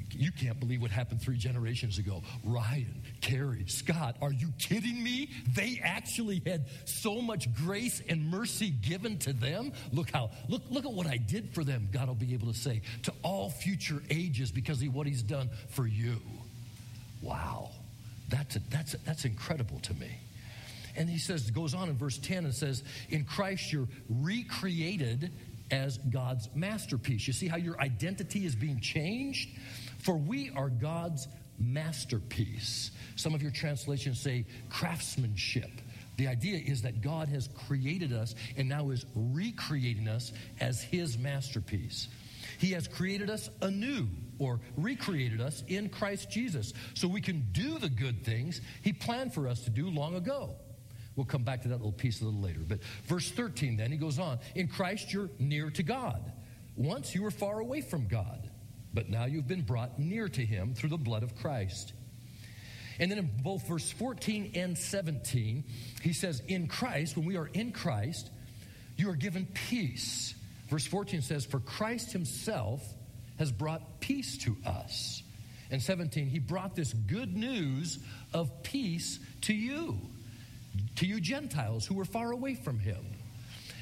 you 0.09 0.31
can't 0.31 0.59
believe 0.59 0.81
what 0.81 0.91
happened 0.91 1.21
three 1.21 1.37
generations 1.37 1.99
ago. 1.99 2.23
Ryan, 2.43 3.02
Carrie, 3.23 3.63
Scott, 3.67 4.17
are 4.21 4.33
you 4.33 4.49
kidding 4.59 5.01
me? 5.01 5.29
They 5.55 5.79
actually 5.81 6.41
had 6.45 6.65
so 6.83 7.21
much 7.21 7.47
grace 7.55 8.01
and 8.09 8.29
mercy 8.29 8.69
given 8.69 9.17
to 9.19 9.31
them. 9.31 9.71
Look 9.93 10.11
how, 10.11 10.31
look, 10.49 10.61
look 10.69 10.83
at 10.85 10.91
what 10.91 11.07
I 11.07 11.15
did 11.15 11.53
for 11.55 11.63
them, 11.63 11.87
God 11.93 12.09
will 12.09 12.15
be 12.15 12.33
able 12.33 12.51
to 12.51 12.53
say 12.53 12.81
to 13.03 13.13
all 13.23 13.49
future 13.49 14.03
ages 14.09 14.51
because 14.51 14.81
of 14.81 14.93
what 14.93 15.07
He's 15.07 15.23
done 15.23 15.49
for 15.69 15.87
you. 15.87 16.17
Wow. 17.21 17.69
That's, 18.27 18.57
a, 18.57 18.59
that's, 18.69 18.93
a, 18.93 18.97
that's 19.05 19.23
incredible 19.23 19.79
to 19.79 19.93
me. 19.93 20.11
And 20.97 21.09
he 21.09 21.17
says, 21.17 21.49
goes 21.49 21.73
on 21.73 21.87
in 21.87 21.97
verse 21.97 22.17
10 22.17 22.43
and 22.43 22.53
says, 22.53 22.83
In 23.09 23.23
Christ 23.23 23.71
you're 23.71 23.87
recreated 24.09 25.31
as 25.71 25.97
God's 25.97 26.49
masterpiece. 26.53 27.25
You 27.25 27.31
see 27.31 27.47
how 27.47 27.57
your 27.57 27.79
identity 27.79 28.45
is 28.45 28.53
being 28.53 28.81
changed? 28.81 29.49
For 29.99 30.15
we 30.15 30.51
are 30.57 30.69
God's 30.69 31.25
masterpiece. 31.59 32.91
Some 33.15 33.33
of 33.33 33.41
your 33.41 33.51
translations 33.51 34.19
say 34.19 34.45
craftsmanship. 34.69 35.69
The 36.17 36.27
idea 36.27 36.59
is 36.63 36.83
that 36.83 37.01
God 37.01 37.27
has 37.29 37.49
created 37.67 38.13
us 38.13 38.35
and 38.55 38.69
now 38.69 38.91
is 38.91 39.05
recreating 39.15 40.07
us 40.07 40.31
as 40.59 40.81
his 40.81 41.17
masterpiece. 41.17 42.07
He 42.59 42.71
has 42.73 42.87
created 42.87 43.29
us 43.29 43.49
anew 43.61 44.07
or 44.39 44.59
recreated 44.77 45.41
us 45.41 45.63
in 45.67 45.89
Christ 45.89 46.29
Jesus 46.29 46.73
so 46.93 47.07
we 47.07 47.21
can 47.21 47.47
do 47.51 47.79
the 47.79 47.89
good 47.89 48.23
things 48.25 48.61
He 48.81 48.93
planned 48.93 49.33
for 49.33 49.47
us 49.47 49.61
to 49.61 49.69
do 49.69 49.89
long 49.89 50.15
ago. 50.15 50.55
We'll 51.15 51.25
come 51.25 51.43
back 51.43 51.61
to 51.63 51.67
that 51.69 51.77
little 51.77 51.91
piece 51.91 52.21
a 52.21 52.25
little 52.25 52.41
later. 52.41 52.61
But 52.67 52.79
verse 53.05 53.29
13, 53.31 53.77
then 53.77 53.91
he 53.91 53.97
goes 53.97 54.19
on 54.19 54.39
In 54.55 54.67
Christ, 54.67 55.13
you're 55.13 55.29
near 55.39 55.69
to 55.71 55.83
God. 55.83 56.31
Once 56.75 57.13
you 57.13 57.21
were 57.21 57.31
far 57.31 57.59
away 57.59 57.81
from 57.81 58.07
God, 58.07 58.42
but 58.93 59.09
now 59.09 59.25
you've 59.25 59.47
been 59.47 59.61
brought 59.61 59.99
near 59.99 60.27
to 60.27 60.45
Him 60.45 60.73
through 60.73 60.89
the 60.89 60.97
blood 60.97 61.23
of 61.23 61.35
Christ. 61.35 61.93
And 62.99 63.09
then 63.09 63.17
in 63.17 63.29
both 63.41 63.67
verse 63.67 63.91
14 63.91 64.51
and 64.55 64.77
17, 64.77 65.63
he 66.01 66.13
says, 66.13 66.41
In 66.47 66.67
Christ, 66.67 67.17
when 67.17 67.25
we 67.25 67.37
are 67.37 67.47
in 67.47 67.71
Christ, 67.71 68.29
you 68.97 69.09
are 69.09 69.15
given 69.15 69.47
peace. 69.47 70.35
Verse 70.69 70.85
14 70.85 71.21
says, 71.21 71.45
For 71.45 71.59
Christ 71.59 72.11
Himself 72.11 72.83
has 73.39 73.51
brought 73.51 73.99
peace 73.99 74.37
to 74.39 74.55
us. 74.65 75.23
And 75.71 75.81
17, 75.81 76.27
he 76.27 76.37
brought 76.37 76.75
this 76.75 76.93
good 76.93 77.35
news 77.35 77.97
of 78.31 78.61
peace 78.61 79.19
to 79.41 79.53
you, 79.55 79.99
to 80.97 81.07
you 81.07 81.19
Gentiles 81.19 81.85
who 81.85 81.95
were 81.95 82.05
far 82.05 82.31
away 82.31 82.53
from 82.53 82.77
him. 82.77 83.03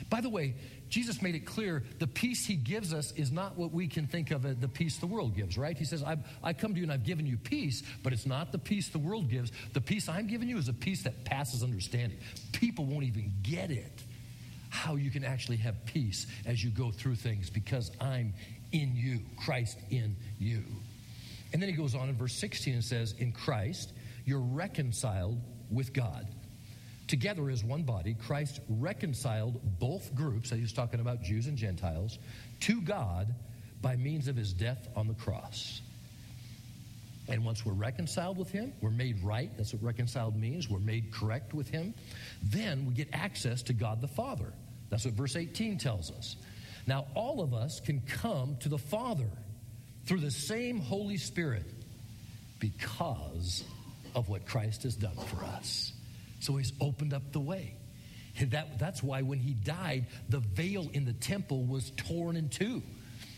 By 0.10 0.22
the 0.22 0.30
way, 0.30 0.56
Jesus 0.92 1.22
made 1.22 1.36
it 1.36 1.46
clear 1.46 1.84
the 2.00 2.06
peace 2.06 2.46
he 2.46 2.56
gives 2.56 2.94
us 2.94 3.14
is 3.14 3.32
not 3.32 3.58
what 3.58 3.72
we 3.72 3.88
can 3.88 4.08
think 4.08 4.30
of 4.30 4.46
as 4.46 4.58
the 4.58 4.68
peace 4.68 4.98
the 4.98 5.08
world 5.08 5.38
gives, 5.38 5.58
right? 5.58 5.78
He 5.78 5.86
says, 5.86 6.04
I 6.44 6.52
come 6.52 6.74
to 6.74 6.78
you 6.78 6.84
and 6.84 6.92
I've 6.92 7.06
given 7.06 7.26
you 7.26 7.38
peace, 7.38 7.82
but 8.04 8.12
it's 8.12 8.26
not 8.26 8.52
the 8.52 8.60
peace 8.60 8.90
the 8.90 9.00
world 9.00 9.30
gives. 9.30 9.54
The 9.72 9.80
peace 9.80 10.10
I'm 10.10 10.28
giving 10.28 10.50
you 10.50 10.58
is 10.58 10.68
a 10.68 10.74
peace 10.74 11.04
that 11.04 11.24
passes 11.24 11.64
understanding. 11.64 12.20
People 12.52 12.86
won't 12.86 13.06
even 13.06 13.32
get 13.42 13.72
it, 13.72 14.04
how 14.70 14.98
you 14.98 15.10
can 15.10 15.24
actually 15.24 15.58
have 15.58 15.86
peace 15.86 16.28
as 16.46 16.62
you 16.62 16.70
go 16.70 16.92
through 16.92 17.16
things 17.16 17.50
because 17.50 17.90
I'm 18.02 18.34
in 18.74 18.94
you, 18.94 19.22
Christ 19.46 19.80
in 19.92 20.18
you. 20.40 20.62
And 21.54 21.62
then 21.62 21.70
he 21.70 21.76
goes 21.76 21.96
on 21.96 22.10
in 22.10 22.18
verse 22.18 22.34
16 22.34 22.74
and 22.74 22.84
says, 22.84 23.16
In 23.18 23.32
Christ, 23.32 23.94
you're 24.26 24.40
reconciled 24.40 25.40
with 25.70 25.94
God. 25.94 26.28
Together 27.12 27.50
as 27.50 27.62
one 27.62 27.84
body, 27.84 28.16
Christ 28.26 28.62
reconciled 28.70 29.60
both 29.82 30.16
groups, 30.16 30.50
that 30.50 30.56
he 30.56 30.62
was 30.62 30.72
talking 30.72 31.02
about 31.02 31.22
Jews 31.22 31.46
and 31.46 31.58
Gentiles, 31.58 32.18
to 32.62 32.80
God 32.80 33.36
by 33.82 33.98
means 33.98 34.30
of 34.30 34.38
his 34.38 34.54
death 34.54 34.88
on 34.96 35.10
the 35.10 35.14
cross. 35.16 35.82
And 37.28 37.44
once 37.44 37.66
we're 37.66 37.74
reconciled 37.74 38.38
with 38.38 38.50
him, 38.50 38.72
we're 38.80 38.92
made 38.92 39.22
right. 39.26 39.52
That's 39.58 39.74
what 39.74 39.84
reconciled 39.84 40.38
means. 40.38 40.70
We're 40.70 40.80
made 40.80 41.12
correct 41.12 41.54
with 41.54 41.68
him. 41.68 41.94
Then 42.44 42.86
we 42.86 42.94
get 42.94 43.10
access 43.12 43.62
to 43.64 43.74
God 43.74 44.00
the 44.00 44.08
Father. 44.08 44.54
That's 44.90 45.04
what 45.04 45.14
verse 45.14 45.36
18 45.36 45.80
tells 45.80 46.12
us. 46.12 46.38
Now, 46.88 47.08
all 47.14 47.42
of 47.42 47.54
us 47.54 47.82
can 47.82 48.00
come 48.08 48.56
to 48.62 48.70
the 48.70 48.78
Father 48.78 49.28
through 50.06 50.22
the 50.22 50.32
same 50.32 50.80
Holy 50.80 51.18
Spirit 51.18 51.66
because 52.62 53.66
of 54.16 54.30
what 54.30 54.46
Christ 54.46 54.84
has 54.84 54.96
done 54.96 55.18
for 55.28 55.44
us. 55.44 55.92
So 56.42 56.58
he's 56.58 56.74
opened 56.82 57.14
up 57.14 57.32
the 57.32 57.40
way. 57.40 57.76
That, 58.40 58.80
that's 58.80 59.04
why 59.04 59.22
when 59.22 59.40
he 59.40 59.54
died, 59.54 60.08
the 60.30 60.40
veil 60.40 60.90
in 60.94 61.06
the 61.06 61.14
temple 61.14 61.66
was 61.66 61.92
torn 61.98 62.36
in 62.36 62.50
two. 62.50 62.82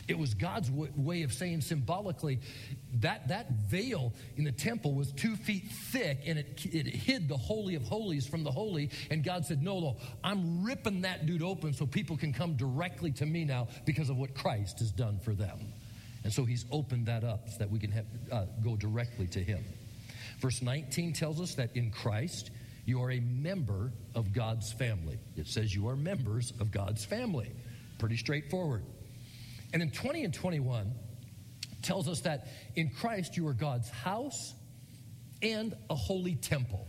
It 0.07 0.17
was 0.17 0.33
God's 0.33 0.69
way 0.69 1.23
of 1.23 1.31
saying 1.31 1.61
symbolically 1.61 2.39
that 2.95 3.29
that 3.29 3.49
veil 3.69 4.11
in 4.35 4.43
the 4.43 4.51
temple 4.51 4.93
was 4.93 5.11
two 5.13 5.37
feet 5.37 5.69
thick 5.91 6.19
and 6.25 6.37
it, 6.37 6.65
it 6.65 6.87
hid 6.87 7.29
the 7.29 7.37
Holy 7.37 7.75
of 7.75 7.83
Holies 7.83 8.27
from 8.27 8.43
the 8.43 8.51
Holy. 8.51 8.89
And 9.09 9.23
God 9.23 9.45
said, 9.45 9.63
No, 9.63 9.79
no, 9.79 9.97
I'm 10.23 10.63
ripping 10.63 11.01
that 11.01 11.25
dude 11.25 11.41
open 11.41 11.73
so 11.73 11.85
people 11.85 12.17
can 12.17 12.33
come 12.33 12.55
directly 12.55 13.11
to 13.13 13.25
me 13.25 13.45
now 13.45 13.69
because 13.85 14.09
of 14.09 14.17
what 14.17 14.35
Christ 14.35 14.79
has 14.79 14.91
done 14.91 15.19
for 15.19 15.33
them. 15.33 15.59
And 16.25 16.33
so 16.33 16.43
he's 16.43 16.65
opened 16.71 17.05
that 17.05 17.23
up 17.23 17.49
so 17.49 17.59
that 17.59 17.71
we 17.71 17.79
can 17.79 17.91
have, 17.91 18.05
uh, 18.31 18.45
go 18.61 18.75
directly 18.75 19.27
to 19.27 19.39
him. 19.39 19.63
Verse 20.39 20.61
19 20.61 21.13
tells 21.13 21.39
us 21.39 21.55
that 21.55 21.75
in 21.75 21.91
Christ, 21.91 22.51
you 22.85 23.01
are 23.01 23.11
a 23.11 23.19
member 23.19 23.91
of 24.13 24.33
God's 24.33 24.71
family. 24.73 25.19
It 25.35 25.47
says 25.47 25.73
you 25.73 25.87
are 25.87 25.95
members 25.95 26.51
of 26.59 26.71
God's 26.71 27.05
family. 27.05 27.51
Pretty 27.97 28.17
straightforward. 28.17 28.83
And 29.73 29.81
in 29.81 29.89
20 29.91 30.23
and 30.25 30.33
21 30.33 30.91
tells 31.81 32.07
us 32.07 32.21
that 32.21 32.47
in 32.75 32.89
Christ 32.89 33.37
you 33.37 33.47
are 33.47 33.53
God's 33.53 33.89
house 33.89 34.53
and 35.41 35.75
a 35.89 35.95
holy 35.95 36.35
temple. 36.35 36.87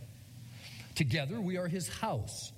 Together 0.95 1.41
we 1.41 1.57
are 1.57 1.69
his 1.69 1.89
house, 1.89 2.53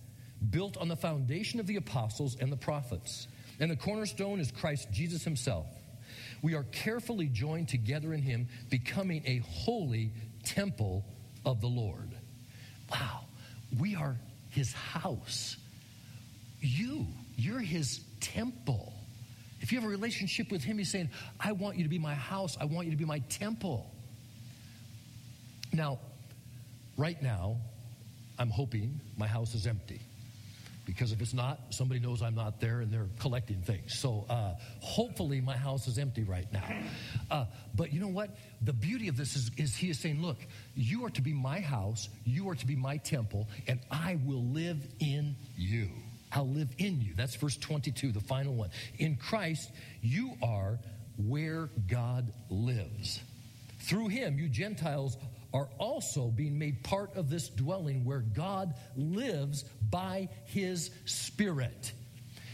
built 0.51 0.77
on 0.77 0.89
the 0.89 0.97
foundation 0.97 1.61
of 1.61 1.67
the 1.67 1.77
apostles 1.77 2.37
and 2.41 2.53
the 2.53 2.57
prophets. 2.57 3.29
And 3.59 3.71
the 3.71 3.77
cornerstone 3.77 4.41
is 4.41 4.51
Christ 4.51 4.89
Jesus 4.93 5.25
himself. 5.25 5.67
We 6.43 6.55
are 6.55 6.65
carefully 6.65 7.29
joined 7.29 7.69
together 7.69 8.13
in 8.13 8.23
him, 8.23 8.49
becoming 8.71 9.23
a 9.25 9.39
holy 9.39 10.13
temple 10.45 11.05
of 11.45 11.61
the 11.61 11.67
Lord. 11.67 12.15
Wow, 12.91 13.26
we 13.79 13.95
are 13.95 14.17
his 14.51 14.73
house. 14.73 15.57
You, 16.61 17.07
you're 17.37 17.61
his 17.61 18.01
temple. 18.21 18.93
If 19.61 19.73
you 19.73 19.81
have 19.81 19.87
a 19.89 19.91
relationship 19.91 20.51
with 20.51 20.63
Him, 20.63 20.79
He's 20.79 20.91
saying, 20.91 21.11
I 21.41 21.53
want 21.53 21.77
you 21.77 21.83
to 21.83 21.89
be 21.89 21.99
my 21.99 22.15
house, 22.15 22.57
I 22.61 22.67
want 22.67 22.87
you 22.87 22.93
to 22.93 22.97
be 22.97 23.05
my 23.05 23.21
temple. 23.31 23.91
Now, 25.73 25.99
right 26.97 27.21
now, 27.23 27.57
I'm 28.39 28.51
hoping 28.51 29.01
my 29.17 29.27
house 29.27 29.55
is 29.55 29.67
empty. 29.67 30.01
Because 30.87 31.11
if 31.11 31.21
it's 31.21 31.35
not, 31.35 31.59
somebody 31.71 31.99
knows 31.99 32.23
I'm 32.23 32.37
not 32.37 32.61
there 32.61 32.81
and 32.81 32.93
they're 32.93 33.09
collecting 33.19 33.61
things. 33.61 33.99
So 33.99 34.25
uh, 34.31 34.55
hopefully 34.81 35.41
my 35.41 35.57
house 35.57 35.89
is 35.89 35.99
empty 35.99 36.23
right 36.23 36.51
now. 36.53 36.65
Uh, 37.29 37.45
but 37.75 37.93
you 37.93 38.01
know 38.01 38.09
what? 38.09 38.31
The 38.63 38.73
beauty 38.73 39.09
of 39.09 39.17
this 39.17 39.35
is, 39.35 39.51
is 39.57 39.75
he 39.75 39.91
is 39.91 39.99
saying, 39.99 40.23
look, 40.23 40.39
you 40.77 41.05
are 41.05 41.11
to 41.11 41.21
be 41.21 41.33
my 41.33 41.59
house, 41.59 42.09
you 42.25 42.49
are 42.49 42.55
to 42.55 42.67
be 42.67 42.77
my 42.77 42.99
temple, 42.99 43.49
and 43.67 43.81
I 43.91 44.19
will 44.25 44.45
live 44.45 44.79
in 45.01 45.35
you. 45.57 45.89
I'll 46.33 46.49
live 46.49 46.69
in 46.79 47.01
you. 47.01 47.15
That's 47.17 47.35
verse 47.35 47.57
22, 47.57 48.13
the 48.13 48.21
final 48.21 48.55
one. 48.55 48.71
In 48.99 49.17
Christ, 49.17 49.73
you 50.03 50.35
are 50.41 50.79
where 51.17 51.69
God 51.89 52.33
lives. 52.49 53.21
Through 53.81 54.09
him, 54.09 54.39
you 54.39 54.49
Gentiles 54.49 55.17
are 55.57 55.69
also 55.79 56.27
being 56.27 56.59
made 56.59 56.85
part 56.85 57.17
of 57.17 57.31
this 57.31 57.49
dwelling 57.49 58.05
where 58.05 58.21
God 58.21 58.75
lives 58.95 59.65
by 59.89 60.29
his 60.45 60.91
Spirit. 61.07 61.93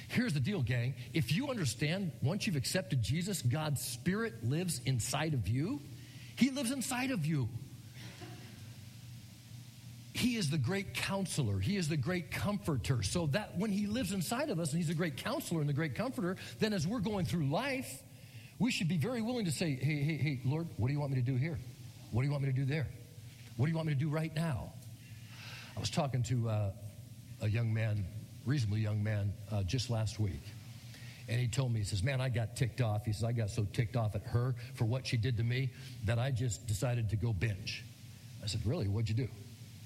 Here's 0.07 0.35
the 0.35 0.41
deal, 0.41 0.63
gang. 0.63 0.95
If 1.13 1.33
you 1.33 1.49
understand, 1.49 2.13
once 2.23 2.47
you've 2.47 2.55
accepted 2.55 3.03
Jesus, 3.03 3.43
God's 3.43 3.81
Spirit 3.81 4.45
lives 4.45 4.81
inside 4.87 5.35
of 5.35 5.49
you, 5.49 5.81
He 6.37 6.51
lives 6.51 6.71
inside 6.71 7.11
of 7.11 7.27
you. 7.27 7.49
He 10.13 10.37
is 10.37 10.51
the 10.51 10.59
great 10.59 10.95
counselor. 10.95 11.59
He 11.59 11.77
is 11.77 11.89
the 11.89 11.97
great 11.97 12.31
comforter. 12.31 13.03
So 13.03 13.27
that 13.29 13.59
when 13.59 13.73
He 13.73 13.87
lives 13.87 14.13
inside 14.13 14.51
of 14.51 14.61
us 14.61 14.71
and 14.73 14.81
He's 14.81 14.91
a 14.91 14.95
great 14.95 15.17
counselor 15.17 15.61
and 15.61 15.69
the 15.69 15.75
great 15.75 15.97
comforter, 15.97 16.37
then 16.61 16.73
as 16.73 16.87
we're 16.87 17.01
going 17.01 17.25
through 17.25 17.47
life, 17.47 17.91
we 18.61 18.71
should 18.71 18.89
be 18.89 18.99
very 18.99 19.23
willing 19.23 19.47
to 19.47 19.51
say, 19.51 19.75
hey, 19.75 20.03
hey, 20.03 20.17
hey, 20.19 20.41
Lord, 20.45 20.69
what 20.77 20.87
do 20.87 20.93
you 20.93 21.01
want 21.01 21.13
me 21.13 21.21
to 21.21 21.27
do 21.27 21.37
here? 21.37 21.59
What 22.13 22.23
do 22.23 22.27
you 22.27 22.31
want 22.31 22.45
me 22.45 22.53
to 22.53 22.57
do 22.57 22.65
there? 22.65 22.87
What 23.57 23.67
do 23.67 23.71
you 23.71 23.77
want 23.77 23.89
me 23.89 23.95
to 23.95 23.99
do 23.99 24.09
right 24.09 24.35
now? 24.35 24.73
I 25.77 25.81
was 25.81 25.91
talking 25.91 26.23
to 26.25 26.49
uh, 26.49 26.71
a 27.41 27.49
young 27.49 27.75
man, 27.75 28.05
reasonably 28.47 28.81
young 28.81 29.03
man, 29.03 29.33
uh, 29.51 29.63
just 29.65 29.91
last 29.91 30.21
week. 30.21 30.43
And 31.29 31.41
he 31.41 31.49
told 31.49 31.73
me, 31.73 31.81
he 31.81 31.85
says, 31.85 32.03
Man, 32.03 32.21
I 32.21 32.29
got 32.29 32.55
ticked 32.57 32.81
off. 32.81 33.05
He 33.05 33.13
says, 33.13 33.25
I 33.25 33.33
got 33.33 33.51
so 33.51 33.67
ticked 33.73 33.97
off 33.97 34.15
at 34.15 34.23
her 34.23 34.55
for 34.75 34.85
what 34.85 35.07
she 35.07 35.17
did 35.17 35.37
to 35.39 35.43
me 35.43 35.71
that 36.05 36.19
I 36.19 36.31
just 36.31 36.67
decided 36.67 37.11
to 37.11 37.17
go 37.17 37.33
binge. 37.33 37.85
I 38.43 38.47
said, 38.47 38.61
Really? 38.65 38.87
What'd 38.89 39.09
you 39.09 39.15
do? 39.15 39.29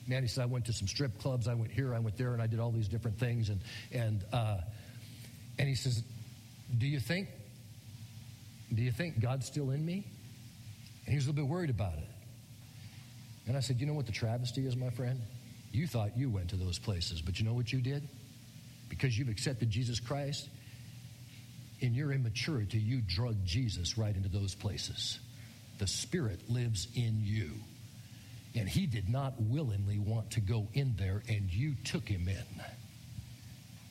man, 0.06 0.22
he 0.22 0.28
said, 0.28 0.42
I 0.42 0.46
went 0.46 0.64
to 0.66 0.72
some 0.72 0.86
strip 0.86 1.18
clubs, 1.20 1.48
I 1.48 1.54
went 1.54 1.72
here, 1.72 1.94
I 1.94 1.98
went 1.98 2.16
there, 2.16 2.32
and 2.32 2.40
I 2.40 2.46
did 2.46 2.60
all 2.60 2.70
these 2.70 2.88
different 2.88 3.18
things. 3.18 3.48
And, 3.48 3.60
and, 3.92 4.24
uh, 4.32 4.58
and 5.58 5.68
he 5.68 5.74
says, 5.74 6.02
Do 6.78 6.86
you 6.86 7.00
think, 7.00 7.28
do 8.72 8.82
you 8.82 8.92
think 8.92 9.20
God's 9.20 9.46
still 9.46 9.70
in 9.70 9.84
me? 9.84 10.06
And 11.04 11.12
he 11.12 11.16
was 11.16 11.26
a 11.26 11.30
little 11.30 11.44
bit 11.44 11.50
worried 11.50 11.70
about 11.70 11.94
it. 11.94 12.08
And 13.46 13.56
I 13.56 13.60
said, 13.60 13.80
You 13.80 13.86
know 13.86 13.94
what 13.94 14.06
the 14.06 14.12
travesty 14.12 14.66
is, 14.66 14.76
my 14.76 14.90
friend? 14.90 15.20
You 15.72 15.86
thought 15.86 16.16
you 16.16 16.30
went 16.30 16.50
to 16.50 16.56
those 16.56 16.78
places, 16.78 17.20
but 17.20 17.38
you 17.38 17.44
know 17.44 17.52
what 17.52 17.72
you 17.72 17.80
did? 17.80 18.08
Because 18.88 19.18
you've 19.18 19.28
accepted 19.28 19.70
Jesus 19.70 20.00
Christ, 20.00 20.48
in 21.80 21.94
your 21.94 22.12
immaturity, 22.12 22.78
you 22.78 23.02
drug 23.02 23.36
Jesus 23.44 23.98
right 23.98 24.14
into 24.14 24.28
those 24.28 24.54
places. 24.54 25.18
The 25.78 25.86
Spirit 25.86 26.48
lives 26.48 26.88
in 26.94 27.20
you. 27.22 27.52
And 28.54 28.66
he 28.66 28.86
did 28.86 29.10
not 29.10 29.34
willingly 29.38 29.98
want 29.98 30.30
to 30.32 30.40
go 30.40 30.66
in 30.72 30.94
there, 30.96 31.22
and 31.28 31.52
you 31.52 31.74
took 31.84 32.08
him 32.08 32.26
in 32.26 32.62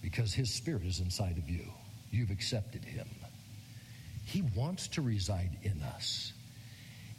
because 0.02 0.34
his 0.34 0.52
spirit 0.52 0.84
is 0.84 1.00
inside 1.00 1.38
of 1.38 1.50
you. 1.50 1.66
You've 2.12 2.32
accepted 2.32 2.84
him. 2.84 3.08
He 4.24 4.42
wants 4.56 4.88
to 4.90 5.02
reside 5.02 5.58
in 5.62 5.82
us. 5.84 6.34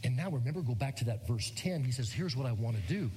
And 0.07 0.17
now 0.17 0.31
remember, 0.31 0.61
go 0.63 0.77
back 0.77 0.97
to 0.99 1.07
that 1.07 1.27
verse 1.27 1.51
10. 1.57 1.83
He 1.83 1.91
says, 1.91 2.13
Here's 2.13 2.37
what 2.37 2.47
I 2.47 2.53
want 2.53 2.77
to 2.77 2.83
do 2.83 3.11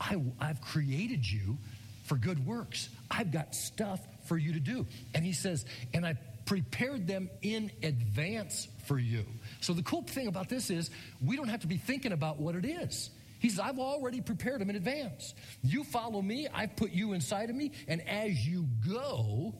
I, 0.00 0.22
I've 0.40 0.60
created 0.60 1.28
you 1.28 1.58
for 2.04 2.16
good 2.16 2.46
works, 2.46 2.88
I've 3.10 3.32
got 3.32 3.52
stuff 3.52 3.98
for 4.28 4.38
you 4.38 4.52
to 4.52 4.60
do. 4.60 4.86
And 5.12 5.24
he 5.24 5.32
says, 5.32 5.64
And 5.92 6.06
I 6.06 6.14
prepared 6.44 7.08
them 7.08 7.28
in 7.42 7.72
advance 7.82 8.68
for 8.86 8.96
you. 8.96 9.24
So 9.60 9.72
the 9.72 9.82
cool 9.82 10.02
thing 10.02 10.28
about 10.28 10.48
this 10.48 10.70
is 10.70 10.88
we 11.20 11.34
don't 11.34 11.48
have 11.48 11.62
to 11.62 11.66
be 11.66 11.78
thinking 11.78 12.12
about 12.12 12.38
what 12.38 12.54
it 12.54 12.64
is. 12.64 13.10
He 13.40 13.48
says, 13.48 13.58
I've 13.58 13.80
already 13.80 14.20
prepared 14.20 14.60
them 14.60 14.70
in 14.70 14.76
advance. 14.76 15.34
You 15.64 15.82
follow 15.82 16.22
me, 16.22 16.46
I've 16.54 16.76
put 16.76 16.92
you 16.92 17.12
inside 17.12 17.50
of 17.50 17.56
me, 17.56 17.72
and 17.88 18.00
as 18.08 18.46
you 18.46 18.68
go, 18.88 19.52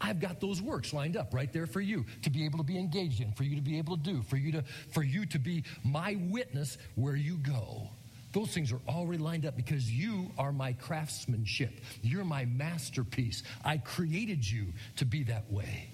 I've 0.00 0.20
got 0.20 0.40
those 0.40 0.60
works 0.60 0.92
lined 0.92 1.16
up 1.16 1.32
right 1.32 1.52
there 1.52 1.66
for 1.66 1.80
you 1.80 2.04
to 2.22 2.30
be 2.30 2.44
able 2.44 2.58
to 2.58 2.64
be 2.64 2.78
engaged 2.78 3.20
in, 3.20 3.32
for 3.32 3.44
you 3.44 3.56
to 3.56 3.62
be 3.62 3.78
able 3.78 3.96
to 3.96 4.02
do, 4.02 4.22
for 4.22 4.36
you 4.36 4.52
to 4.52 4.64
for 4.90 5.02
you 5.02 5.26
to 5.26 5.38
be 5.38 5.64
my 5.84 6.16
witness 6.28 6.78
where 6.94 7.16
you 7.16 7.36
go. 7.36 7.88
Those 8.32 8.52
things 8.52 8.70
are 8.70 8.80
already 8.86 9.22
lined 9.22 9.46
up 9.46 9.56
because 9.56 9.90
you 9.90 10.30
are 10.36 10.52
my 10.52 10.74
craftsmanship. 10.74 11.80
You're 12.02 12.24
my 12.24 12.44
masterpiece. 12.44 13.42
I 13.64 13.78
created 13.78 14.46
you 14.46 14.66
to 14.96 15.06
be 15.06 15.22
that 15.24 15.50
way. 15.50 15.88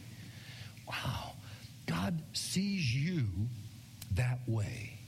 Wow. 0.89 1.35
God 1.87 2.21
sees 2.33 2.95
you 2.95 3.27
that 4.15 4.41
way. 4.49 4.99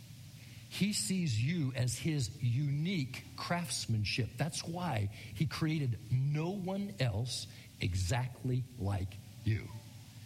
He 0.68 0.92
sees 0.92 1.40
you 1.40 1.72
as 1.76 1.96
his 1.96 2.30
unique 2.40 3.24
craftsmanship. 3.36 4.28
That's 4.36 4.64
why 4.64 5.08
he 5.34 5.46
created 5.46 5.98
no 6.10 6.50
one 6.50 6.92
else 6.98 7.46
exactly 7.80 8.64
like 8.78 9.18
you. 9.44 9.68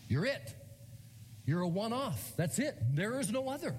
You're 0.09 0.27
it. 0.27 0.55
You're 1.45 1.63
a 1.63 1.69
one 1.69 1.93
off. 1.93 2.33
That's 2.37 2.59
it. 2.59 2.77
There 2.95 3.19
is 3.21 3.31
no 3.31 3.49
other. 3.49 3.75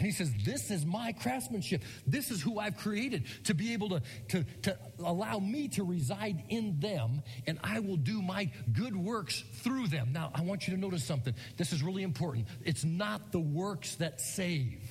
And 0.00 0.06
he 0.06 0.12
says, 0.12 0.32
This 0.44 0.70
is 0.70 0.86
my 0.86 1.12
craftsmanship. 1.12 1.82
This 2.06 2.30
is 2.30 2.40
who 2.40 2.58
I've 2.58 2.78
created 2.78 3.24
to 3.44 3.54
be 3.54 3.74
able 3.74 3.90
to, 3.90 4.02
to, 4.28 4.44
to 4.62 4.78
allow 5.04 5.38
me 5.38 5.68
to 5.68 5.84
reside 5.84 6.42
in 6.48 6.80
them, 6.80 7.22
and 7.46 7.58
I 7.62 7.80
will 7.80 7.98
do 7.98 8.22
my 8.22 8.50
good 8.72 8.96
works 8.96 9.44
through 9.56 9.88
them. 9.88 10.12
Now, 10.12 10.30
I 10.34 10.40
want 10.40 10.66
you 10.66 10.74
to 10.74 10.80
notice 10.80 11.04
something. 11.04 11.34
This 11.58 11.74
is 11.74 11.82
really 11.82 12.02
important. 12.02 12.48
It's 12.64 12.82
not 12.82 13.30
the 13.30 13.40
works 13.40 13.96
that 13.96 14.22
save. 14.22 14.89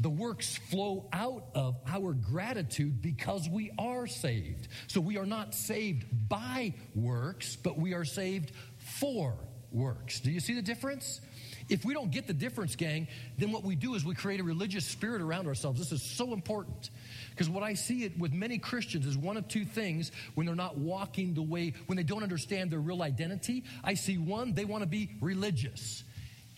The 0.00 0.10
works 0.10 0.56
flow 0.56 1.08
out 1.12 1.44
of 1.54 1.76
our 1.86 2.14
gratitude 2.14 3.02
because 3.02 3.48
we 3.48 3.70
are 3.78 4.06
saved. 4.06 4.68
So 4.86 4.98
we 5.00 5.18
are 5.18 5.26
not 5.26 5.54
saved 5.54 6.06
by 6.28 6.72
works, 6.94 7.56
but 7.56 7.78
we 7.78 7.92
are 7.92 8.06
saved 8.06 8.52
for 8.78 9.36
works. 9.70 10.20
Do 10.20 10.30
you 10.30 10.40
see 10.40 10.54
the 10.54 10.62
difference? 10.62 11.20
If 11.68 11.84
we 11.84 11.92
don't 11.92 12.10
get 12.10 12.26
the 12.26 12.32
difference, 12.32 12.74
gang, 12.76 13.08
then 13.38 13.52
what 13.52 13.62
we 13.62 13.76
do 13.76 13.94
is 13.94 14.04
we 14.04 14.14
create 14.14 14.40
a 14.40 14.44
religious 14.44 14.86
spirit 14.86 15.20
around 15.20 15.46
ourselves. 15.46 15.78
This 15.78 15.92
is 15.92 16.02
so 16.02 16.32
important. 16.32 16.90
Because 17.30 17.48
what 17.48 17.62
I 17.62 17.74
see 17.74 18.04
it 18.04 18.18
with 18.18 18.32
many 18.32 18.58
Christians 18.58 19.06
is 19.06 19.16
one 19.16 19.36
of 19.36 19.46
two 19.48 19.64
things 19.64 20.12
when 20.34 20.46
they're 20.46 20.56
not 20.56 20.78
walking 20.78 21.34
the 21.34 21.42
way, 21.42 21.74
when 21.86 21.96
they 21.96 22.02
don't 22.02 22.22
understand 22.22 22.70
their 22.70 22.80
real 22.80 23.02
identity. 23.02 23.64
I 23.84 23.94
see 23.94 24.18
one, 24.18 24.54
they 24.54 24.64
want 24.64 24.82
to 24.82 24.88
be 24.88 25.10
religious. 25.20 26.04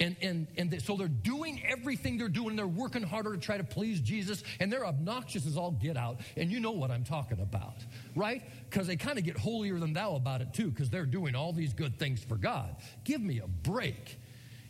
And, 0.03 0.17
and, 0.21 0.49
and 0.59 0.69
they, 0.69 0.79
so 0.79 0.97
they're 0.97 1.07
doing 1.07 1.63
everything 1.65 2.19
they're 2.19 2.29
doing. 2.29 2.57
They're 2.57 2.67
working 2.67 3.05
harder 3.05 3.35
to 3.35 3.39
try 3.39 3.57
to 3.57 3.63
please 3.63 4.01
Jesus, 4.01 4.43
and 4.59 4.71
they're 4.71 4.85
obnoxious 4.85 5.47
as 5.47 5.57
all 5.57 5.71
get 5.71 5.97
out. 5.97 6.21
And 6.37 6.51
you 6.51 6.59
know 6.59 6.73
what 6.73 6.91
I'm 6.91 7.05
talking 7.05 7.39
about, 7.39 7.77
right? 8.17 8.43
Because 8.69 8.89
they 8.89 8.97
kind 8.97 9.17
of 9.17 9.25
get 9.25 9.39
holier 9.39 9.79
than 9.79 9.93
thou 9.93 10.17
about 10.17 10.41
it 10.41 10.53
too, 10.53 10.71
because 10.71 10.91
they're 10.91 11.07
doing 11.07 11.37
all 11.37 11.53
these 11.53 11.73
good 11.73 12.01
things 12.01 12.25
for 12.25 12.37
God. 12.37 12.75
Give 13.05 13.21
me 13.21 13.39
a 13.39 13.47
break. 13.47 14.19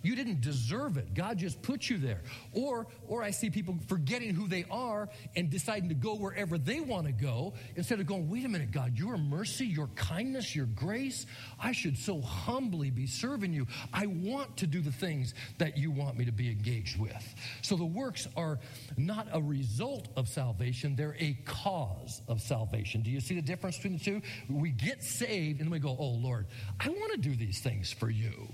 You 0.02 0.16
didn't 0.16 0.40
deserve 0.40 0.96
it. 0.96 1.14
God 1.14 1.38
just 1.38 1.62
put 1.62 1.88
you 1.88 1.98
there. 1.98 2.22
Or, 2.52 2.86
or 3.06 3.22
I 3.22 3.30
see 3.30 3.50
people 3.50 3.78
forgetting 3.88 4.34
who 4.34 4.48
they 4.48 4.64
are 4.70 5.08
and 5.36 5.48
deciding 5.48 5.88
to 5.90 5.94
go 5.94 6.14
wherever 6.14 6.58
they 6.58 6.80
want 6.80 7.06
to 7.06 7.12
go 7.12 7.54
instead 7.76 8.00
of 8.00 8.06
going, 8.06 8.28
wait 8.28 8.44
a 8.44 8.48
minute, 8.48 8.72
God, 8.72 8.98
your 8.98 9.16
mercy, 9.16 9.66
your 9.66 9.88
kindness, 9.88 10.54
your 10.54 10.66
grace, 10.66 11.26
I 11.60 11.72
should 11.72 11.96
so 11.96 12.20
humbly 12.20 12.90
be 12.90 13.06
serving 13.06 13.52
you. 13.52 13.66
I 13.92 14.06
want 14.06 14.56
to 14.58 14.66
do 14.66 14.80
the 14.80 14.92
things 14.92 15.34
that 15.58 15.78
you 15.78 15.90
want 15.90 16.18
me 16.18 16.24
to 16.24 16.32
be 16.32 16.50
engaged 16.50 17.00
with. 17.00 17.34
So 17.62 17.76
the 17.76 17.84
works 17.84 18.26
are 18.36 18.58
not 18.96 19.28
a 19.32 19.40
result 19.40 20.08
of 20.16 20.28
salvation, 20.28 20.96
they're 20.96 21.16
a 21.18 21.34
cause 21.44 22.22
of 22.28 22.40
salvation. 22.40 23.02
Do 23.02 23.10
you 23.10 23.20
see 23.20 23.34
the 23.34 23.42
difference 23.42 23.76
between 23.76 23.98
the 23.98 24.04
two? 24.04 24.22
We 24.48 24.70
get 24.70 25.02
saved 25.02 25.60
and 25.60 25.68
then 25.68 25.70
we 25.70 25.78
go, 25.78 25.96
oh, 25.98 26.14
Lord, 26.14 26.46
I 26.80 26.88
want 26.88 27.12
to 27.12 27.18
do 27.18 27.34
these 27.36 27.60
things 27.60 27.92
for 27.92 28.10
you. 28.10 28.52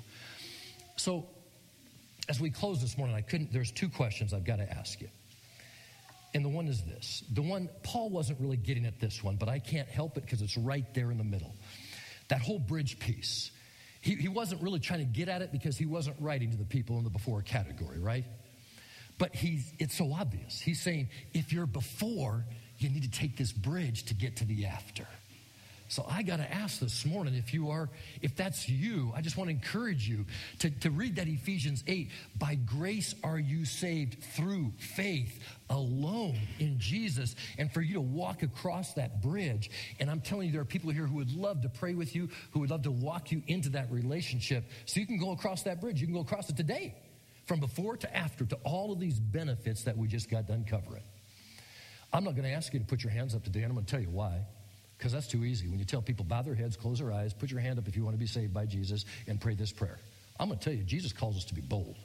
So 0.96 1.28
as 2.28 2.40
we 2.40 2.50
close 2.50 2.80
this 2.80 2.98
morning, 2.98 3.16
I 3.16 3.22
couldn't, 3.22 3.52
there's 3.52 3.70
two 3.70 3.88
questions 3.88 4.34
I've 4.34 4.44
got 4.44 4.56
to 4.56 4.70
ask 4.70 5.00
you. 5.00 5.08
And 6.34 6.44
the 6.44 6.48
one 6.50 6.68
is 6.68 6.82
this 6.82 7.24
the 7.32 7.42
one, 7.42 7.70
Paul 7.82 8.10
wasn't 8.10 8.40
really 8.40 8.58
getting 8.58 8.84
at 8.84 9.00
this 9.00 9.24
one, 9.24 9.36
but 9.36 9.48
I 9.48 9.58
can't 9.58 9.88
help 9.88 10.18
it 10.18 10.24
because 10.24 10.42
it's 10.42 10.58
right 10.58 10.84
there 10.94 11.10
in 11.10 11.18
the 11.18 11.24
middle. 11.24 11.54
That 12.28 12.42
whole 12.42 12.58
bridge 12.58 12.98
piece. 12.98 13.50
He, 14.00 14.14
he 14.14 14.28
wasn't 14.28 14.62
really 14.62 14.78
trying 14.78 15.00
to 15.00 15.06
get 15.06 15.28
at 15.28 15.42
it 15.42 15.50
because 15.50 15.76
he 15.76 15.86
wasn't 15.86 16.16
writing 16.20 16.50
to 16.50 16.56
the 16.56 16.64
people 16.64 16.98
in 16.98 17.04
the 17.04 17.10
before 17.10 17.42
category, 17.42 17.98
right? 17.98 18.24
But 19.18 19.34
he's, 19.34 19.72
it's 19.78 19.96
so 19.96 20.12
obvious. 20.12 20.60
He's 20.60 20.80
saying, 20.80 21.08
if 21.34 21.52
you're 21.52 21.66
before, 21.66 22.44
you 22.78 22.90
need 22.90 23.02
to 23.02 23.10
take 23.10 23.36
this 23.36 23.50
bridge 23.50 24.04
to 24.04 24.14
get 24.14 24.36
to 24.36 24.44
the 24.44 24.66
after. 24.66 25.06
So 25.88 26.04
I 26.06 26.22
got 26.22 26.36
to 26.36 26.52
ask 26.52 26.80
this 26.80 27.06
morning 27.06 27.34
if 27.34 27.54
you 27.54 27.70
are, 27.70 27.88
if 28.20 28.36
that's 28.36 28.68
you, 28.68 29.10
I 29.16 29.22
just 29.22 29.38
want 29.38 29.48
to 29.48 29.54
encourage 29.54 30.06
you 30.06 30.26
to, 30.58 30.70
to 30.70 30.90
read 30.90 31.16
that 31.16 31.28
Ephesians 31.28 31.82
8. 31.86 32.10
By 32.38 32.56
grace 32.56 33.14
are 33.24 33.38
you 33.38 33.64
saved 33.64 34.22
through 34.22 34.72
faith 34.78 35.42
alone 35.70 36.38
in 36.58 36.78
Jesus, 36.78 37.34
and 37.56 37.72
for 37.72 37.80
you 37.80 37.94
to 37.94 38.00
walk 38.02 38.42
across 38.42 38.92
that 38.94 39.22
bridge. 39.22 39.70
And 39.98 40.10
I'm 40.10 40.20
telling 40.20 40.46
you, 40.46 40.52
there 40.52 40.60
are 40.60 40.66
people 40.66 40.90
here 40.90 41.06
who 41.06 41.16
would 41.16 41.34
love 41.34 41.62
to 41.62 41.70
pray 41.70 41.94
with 41.94 42.14
you, 42.14 42.28
who 42.52 42.60
would 42.60 42.70
love 42.70 42.82
to 42.82 42.90
walk 42.90 43.32
you 43.32 43.42
into 43.46 43.70
that 43.70 43.90
relationship 43.90 44.64
so 44.84 45.00
you 45.00 45.06
can 45.06 45.18
go 45.18 45.32
across 45.32 45.62
that 45.62 45.80
bridge. 45.80 46.00
You 46.00 46.06
can 46.06 46.14
go 46.14 46.20
across 46.20 46.50
it 46.50 46.56
today, 46.56 46.96
from 47.46 47.60
before 47.60 47.96
to 47.96 48.16
after, 48.16 48.44
to 48.44 48.56
all 48.56 48.92
of 48.92 49.00
these 49.00 49.18
benefits 49.18 49.84
that 49.84 49.96
we 49.96 50.06
just 50.06 50.30
got 50.30 50.46
done 50.46 50.64
covering. 50.68 51.02
I'm 52.12 52.24
not 52.24 52.34
going 52.34 52.44
to 52.44 52.52
ask 52.52 52.74
you 52.74 52.78
to 52.78 52.86
put 52.86 53.02
your 53.02 53.12
hands 53.12 53.34
up 53.34 53.44
today, 53.44 53.60
and 53.60 53.70
I'm 53.70 53.74
going 53.74 53.86
to 53.86 53.90
tell 53.90 54.00
you 54.00 54.10
why. 54.10 54.42
Because 54.98 55.12
that's 55.12 55.28
too 55.28 55.44
easy. 55.44 55.68
When 55.68 55.78
you 55.78 55.84
tell 55.84 56.02
people, 56.02 56.24
bow 56.24 56.42
their 56.42 56.56
heads, 56.56 56.76
close 56.76 56.98
their 56.98 57.12
eyes, 57.12 57.32
put 57.32 57.50
your 57.50 57.60
hand 57.60 57.78
up 57.78 57.86
if 57.86 57.96
you 57.96 58.04
want 58.04 58.14
to 58.14 58.18
be 58.18 58.26
saved 58.26 58.52
by 58.52 58.66
Jesus, 58.66 59.04
and 59.28 59.40
pray 59.40 59.54
this 59.54 59.70
prayer. 59.70 59.98
I'm 60.40 60.48
going 60.48 60.58
to 60.58 60.64
tell 60.64 60.74
you, 60.74 60.82
Jesus 60.82 61.12
calls 61.12 61.36
us 61.36 61.44
to 61.46 61.54
be 61.54 61.60
bold. 61.60 61.96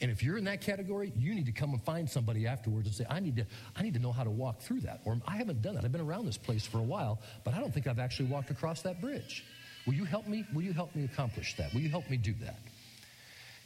And 0.00 0.10
if 0.10 0.22
you're 0.22 0.38
in 0.38 0.44
that 0.44 0.62
category, 0.62 1.12
you 1.16 1.34
need 1.34 1.46
to 1.46 1.52
come 1.52 1.70
and 1.70 1.82
find 1.82 2.08
somebody 2.08 2.46
afterwards 2.46 2.86
and 2.86 2.96
say, 2.96 3.04
I 3.08 3.20
need 3.20 3.36
to, 3.36 3.46
I 3.76 3.82
need 3.82 3.94
to 3.94 4.00
know 4.00 4.12
how 4.12 4.24
to 4.24 4.30
walk 4.30 4.60
through 4.60 4.80
that. 4.80 5.00
Or 5.04 5.20
I 5.26 5.36
haven't 5.36 5.62
done 5.62 5.74
that. 5.74 5.84
I've 5.84 5.92
been 5.92 6.00
around 6.00 6.26
this 6.26 6.38
place 6.38 6.66
for 6.66 6.78
a 6.78 6.82
while, 6.82 7.20
but 7.44 7.54
I 7.54 7.60
don't 7.60 7.72
think 7.72 7.86
I've 7.86 7.98
actually 7.98 8.28
walked 8.28 8.50
across 8.50 8.82
that 8.82 9.00
bridge. 9.00 9.44
Will 9.86 9.94
you 9.94 10.04
help 10.04 10.26
me? 10.26 10.44
Will 10.54 10.62
you 10.62 10.72
help 10.72 10.94
me 10.96 11.04
accomplish 11.04 11.54
that? 11.56 11.72
Will 11.74 11.80
you 11.80 11.90
help 11.90 12.08
me 12.08 12.16
do 12.16 12.34
that? 12.40 12.58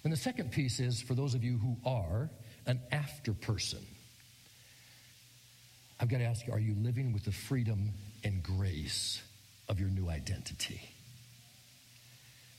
And 0.03 0.13
the 0.13 0.17
second 0.17 0.51
piece 0.51 0.81
is 0.81 1.01
for 1.01 1.15
those 1.15 1.35
of 1.35 1.45
you 1.45 1.57
who 1.57 1.77
are 1.87 2.29
an 2.67 2.81
after 2.91 3.33
person. 3.33 3.81
I've 6.01 6.09
got 6.09 6.19
to 6.19 6.25
ask 6.25 6.47
you, 6.47 6.53
are 6.53 6.61
you 6.61 6.75
living 6.75 7.13
with 7.13 7.25
the 7.25 7.33
freedom 7.33 7.91
and 8.25 8.43
grace 8.43 9.23
of 9.69 9.79
your 9.79 9.91
new 9.91 10.09
identity. 10.09 10.81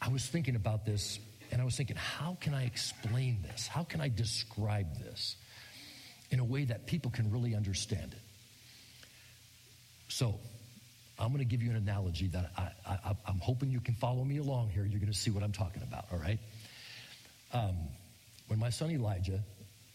I 0.01 0.10
was 0.10 0.25
thinking 0.25 0.56
about 0.56 0.86
this 0.86 1.19
and 1.51 1.62
I 1.62 1.65
was 1.65 1.75
thinking, 1.75 1.95
how 1.95 2.38
can 2.39 2.54
I 2.54 2.65
explain 2.65 3.39
this? 3.43 3.67
How 3.67 3.84
can 3.84 4.01
I 4.01 4.10
describe 4.10 4.97
this 4.99 5.36
in 6.32 6.39
a 6.39 6.43
way 6.43 6.65
that 6.65 6.86
people 6.86 7.12
can 7.12 7.32
really 7.32 7.56
understand 7.56 8.13
it? 8.13 8.19
So, 10.08 10.39
I'm 11.17 11.30
going 11.30 11.39
to 11.39 11.45
give 11.45 11.63
you 11.63 11.69
an 11.69 11.78
analogy 11.78 12.28
that 12.28 12.51
I, 12.58 13.15
am 13.28 13.39
hoping 13.39 13.71
you 13.71 13.80
can 13.80 13.95
follow 13.95 14.23
me 14.25 14.38
along 14.38 14.69
here. 14.69 14.84
You're 14.84 14.99
going 14.99 15.12
to 15.12 15.17
see 15.17 15.32
what 15.32 15.43
I'm 15.43 15.54
talking 15.54 15.82
about, 15.82 16.06
all 16.12 16.19
right? 16.19 16.39
Um, 17.54 17.75
when 18.47 18.60
my 18.60 18.69
son 18.69 18.91
Elijah 18.91 19.39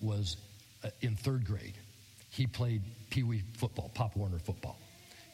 was 0.01 0.39
uh, 0.83 0.89
in 1.03 1.17
third 1.17 1.45
grade, 1.45 1.75
he 2.31 2.47
played 2.47 2.81
Pee 3.11 3.23
Wee 3.23 3.43
football, 3.53 3.91
Pop 3.95 4.17
Warner 4.17 4.39
football 4.39 4.79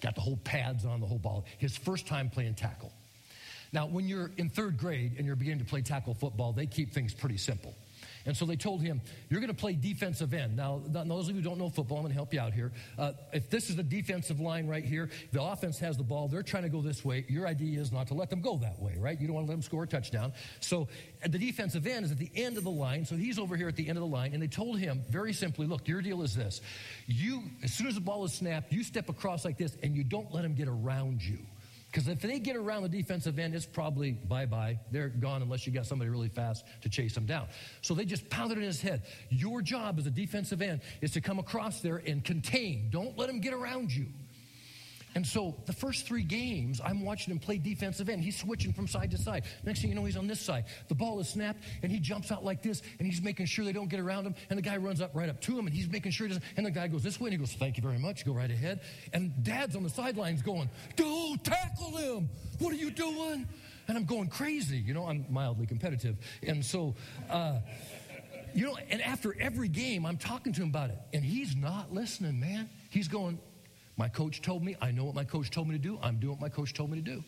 got 0.06 0.14
the 0.14 0.20
whole 0.20 0.36
pads 0.44 0.84
on, 0.84 1.00
the 1.00 1.06
whole 1.06 1.18
ball. 1.18 1.44
His 1.58 1.76
first 1.76 2.06
time 2.06 2.30
playing 2.30 2.54
tackle. 2.54 2.92
Now, 3.72 3.86
when 3.86 4.06
you're 4.06 4.30
in 4.36 4.48
third 4.48 4.78
grade 4.78 5.14
and 5.18 5.26
you're 5.26 5.34
beginning 5.34 5.58
to 5.58 5.64
play 5.64 5.82
tackle 5.82 6.14
football, 6.14 6.52
they 6.52 6.66
keep 6.66 6.92
things 6.94 7.12
pretty 7.12 7.36
simple. 7.36 7.74
And 8.26 8.36
so 8.36 8.44
they 8.44 8.56
told 8.56 8.82
him, 8.82 9.00
You're 9.30 9.40
going 9.40 9.52
to 9.52 9.56
play 9.56 9.74
defensive 9.74 10.34
end. 10.34 10.56
Now, 10.56 10.82
those 10.84 11.28
of 11.28 11.36
you 11.36 11.40
who 11.40 11.48
don't 11.48 11.58
know 11.58 11.68
football, 11.68 11.98
I'm 11.98 12.02
going 12.02 12.12
to 12.12 12.16
help 12.16 12.34
you 12.34 12.40
out 12.40 12.52
here. 12.52 12.72
Uh, 12.98 13.12
if 13.32 13.48
this 13.48 13.70
is 13.70 13.76
the 13.76 13.82
defensive 13.82 14.40
line 14.40 14.66
right 14.66 14.84
here, 14.84 15.08
the 15.32 15.42
offense 15.42 15.78
has 15.78 15.96
the 15.96 16.02
ball, 16.02 16.28
they're 16.28 16.42
trying 16.42 16.64
to 16.64 16.68
go 16.68 16.82
this 16.82 17.04
way. 17.04 17.24
Your 17.28 17.46
idea 17.46 17.80
is 17.80 17.92
not 17.92 18.08
to 18.08 18.14
let 18.14 18.30
them 18.30 18.40
go 18.40 18.58
that 18.58 18.80
way, 18.80 18.96
right? 18.98 19.18
You 19.20 19.26
don't 19.26 19.36
want 19.36 19.46
to 19.46 19.50
let 19.50 19.54
them 19.54 19.62
score 19.62 19.84
a 19.84 19.86
touchdown. 19.86 20.32
So 20.60 20.88
the 21.24 21.38
defensive 21.38 21.86
end 21.86 22.04
is 22.04 22.10
at 22.10 22.18
the 22.18 22.30
end 22.34 22.58
of 22.58 22.64
the 22.64 22.70
line. 22.70 23.04
So 23.04 23.16
he's 23.16 23.38
over 23.38 23.56
here 23.56 23.68
at 23.68 23.76
the 23.76 23.88
end 23.88 23.96
of 23.96 24.02
the 24.02 24.08
line. 24.08 24.32
And 24.34 24.42
they 24.42 24.48
told 24.48 24.78
him 24.78 25.02
very 25.08 25.32
simply, 25.32 25.66
Look, 25.66 25.88
your 25.88 26.02
deal 26.02 26.22
is 26.22 26.34
this. 26.34 26.60
You, 27.06 27.42
as 27.62 27.72
soon 27.72 27.86
as 27.86 27.94
the 27.94 28.00
ball 28.00 28.24
is 28.24 28.32
snapped, 28.32 28.72
you 28.72 28.82
step 28.82 29.08
across 29.08 29.44
like 29.44 29.56
this 29.56 29.76
and 29.82 29.96
you 29.96 30.04
don't 30.04 30.32
let 30.34 30.44
him 30.44 30.54
get 30.54 30.68
around 30.68 31.22
you. 31.22 31.38
Because 31.96 32.08
if 32.08 32.20
they 32.20 32.38
get 32.38 32.56
around 32.56 32.82
the 32.82 32.90
defensive 32.90 33.38
end, 33.38 33.54
it's 33.54 33.64
probably 33.64 34.12
bye 34.12 34.44
bye. 34.44 34.78
They're 34.90 35.08
gone 35.08 35.40
unless 35.40 35.66
you 35.66 35.72
got 35.72 35.86
somebody 35.86 36.10
really 36.10 36.28
fast 36.28 36.66
to 36.82 36.90
chase 36.90 37.14
them 37.14 37.24
down. 37.24 37.46
So 37.80 37.94
they 37.94 38.04
just 38.04 38.28
pounded 38.28 38.58
in 38.58 38.64
his 38.64 38.82
head. 38.82 39.04
Your 39.30 39.62
job 39.62 39.98
as 39.98 40.06
a 40.06 40.10
defensive 40.10 40.60
end 40.60 40.82
is 41.00 41.12
to 41.12 41.22
come 41.22 41.38
across 41.38 41.80
there 41.80 42.02
and 42.06 42.22
contain. 42.22 42.90
Don't 42.90 43.16
let 43.16 43.28
them 43.28 43.40
get 43.40 43.54
around 43.54 43.90
you. 43.90 44.08
And 45.16 45.26
so 45.26 45.54
the 45.64 45.72
first 45.72 46.06
three 46.06 46.22
games, 46.22 46.78
I'm 46.84 47.02
watching 47.02 47.32
him 47.32 47.38
play 47.38 47.56
defensive 47.56 48.10
end. 48.10 48.22
He's 48.22 48.36
switching 48.36 48.74
from 48.74 48.86
side 48.86 49.10
to 49.12 49.16
side. 49.16 49.44
Next 49.64 49.80
thing 49.80 49.88
you 49.88 49.96
know, 49.96 50.04
he's 50.04 50.18
on 50.18 50.26
this 50.26 50.38
side. 50.38 50.66
The 50.88 50.94
ball 50.94 51.18
is 51.20 51.28
snapped, 51.30 51.64
and 51.82 51.90
he 51.90 51.98
jumps 51.98 52.30
out 52.30 52.44
like 52.44 52.62
this, 52.62 52.82
and 52.98 53.08
he's 53.08 53.22
making 53.22 53.46
sure 53.46 53.64
they 53.64 53.72
don't 53.72 53.88
get 53.88 53.98
around 53.98 54.26
him. 54.26 54.34
And 54.50 54.58
the 54.58 54.62
guy 54.62 54.76
runs 54.76 55.00
up 55.00 55.12
right 55.14 55.30
up 55.30 55.40
to 55.40 55.58
him, 55.58 55.66
and 55.66 55.74
he's 55.74 55.88
making 55.88 56.12
sure 56.12 56.26
he 56.26 56.34
doesn't. 56.34 56.44
And 56.58 56.66
the 56.66 56.70
guy 56.70 56.88
goes 56.88 57.02
this 57.02 57.18
way, 57.18 57.28
and 57.28 57.32
he 57.32 57.38
goes, 57.38 57.54
Thank 57.54 57.78
you 57.78 57.82
very 57.82 57.98
much. 57.98 58.26
Go 58.26 58.32
right 58.34 58.50
ahead. 58.50 58.80
And 59.14 59.32
dad's 59.42 59.74
on 59.74 59.84
the 59.84 59.88
sidelines 59.88 60.42
going, 60.42 60.68
Don't 60.96 61.42
tackle 61.42 61.96
him. 61.96 62.28
What 62.58 62.74
are 62.74 62.76
you 62.76 62.90
doing? 62.90 63.48
And 63.88 63.96
I'm 63.96 64.04
going 64.04 64.28
crazy. 64.28 64.76
You 64.76 64.92
know, 64.92 65.06
I'm 65.06 65.24
mildly 65.30 65.64
competitive. 65.64 66.18
And 66.42 66.62
so, 66.62 66.94
uh, 67.30 67.60
you 68.52 68.66
know, 68.66 68.76
and 68.90 69.00
after 69.00 69.34
every 69.40 69.68
game, 69.68 70.04
I'm 70.04 70.18
talking 70.18 70.52
to 70.52 70.60
him 70.60 70.68
about 70.68 70.90
it, 70.90 70.98
and 71.14 71.24
he's 71.24 71.56
not 71.56 71.90
listening, 71.90 72.38
man. 72.38 72.68
He's 72.90 73.08
going, 73.08 73.38
my 73.96 74.08
coach 74.08 74.42
told 74.42 74.62
me, 74.62 74.76
I 74.80 74.90
know 74.90 75.04
what 75.04 75.14
my 75.14 75.24
coach 75.24 75.50
told 75.50 75.68
me 75.68 75.74
to 75.74 75.82
do, 75.82 75.98
I'm 76.02 76.18
doing 76.18 76.32
what 76.32 76.40
my 76.40 76.48
coach 76.48 76.74
told 76.74 76.90
me 76.90 76.96
to 76.96 77.02
do. 77.02 77.24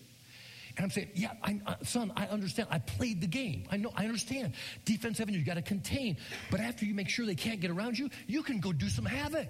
And 0.76 0.85
I'm 0.85 0.90
saying, 0.90 1.09
yeah, 1.14 1.33
I, 1.42 1.61
uh, 1.66 1.74
son, 1.83 2.12
I 2.14 2.26
understand. 2.26 2.68
I 2.70 2.78
played 2.78 3.20
the 3.20 3.26
game. 3.26 3.66
I 3.68 3.78
know, 3.78 3.90
I 3.96 4.04
understand. 4.04 4.52
Defensive 4.85 5.26
end, 5.26 5.37
you 5.37 5.44
got 5.44 5.54
to 5.54 5.62
contain. 5.62 6.18
But 6.52 6.61
after 6.61 6.85
you 6.85 6.94
make 6.94 7.09
sure 7.09 7.26
they 7.26 7.35
can't 7.35 7.61
get 7.61 7.72
around 7.72 7.98
you, 7.98 8.11
you 8.28 8.44
can 8.44 8.61
go 8.61 8.72
do 8.72 8.88
some 8.88 9.04
havoc. 9.04 9.48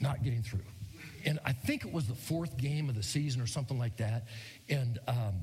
Not 0.00 0.24
getting 0.24 0.42
through. 0.42 0.64
And 1.24 1.38
I 1.44 1.52
think 1.52 1.84
it 1.84 1.92
was 1.92 2.08
the 2.08 2.14
fourth 2.14 2.56
game 2.56 2.88
of 2.88 2.96
the 2.96 3.02
season 3.02 3.40
or 3.40 3.46
something 3.46 3.78
like 3.78 3.98
that. 3.98 4.24
And 4.68 4.98
um, 5.06 5.34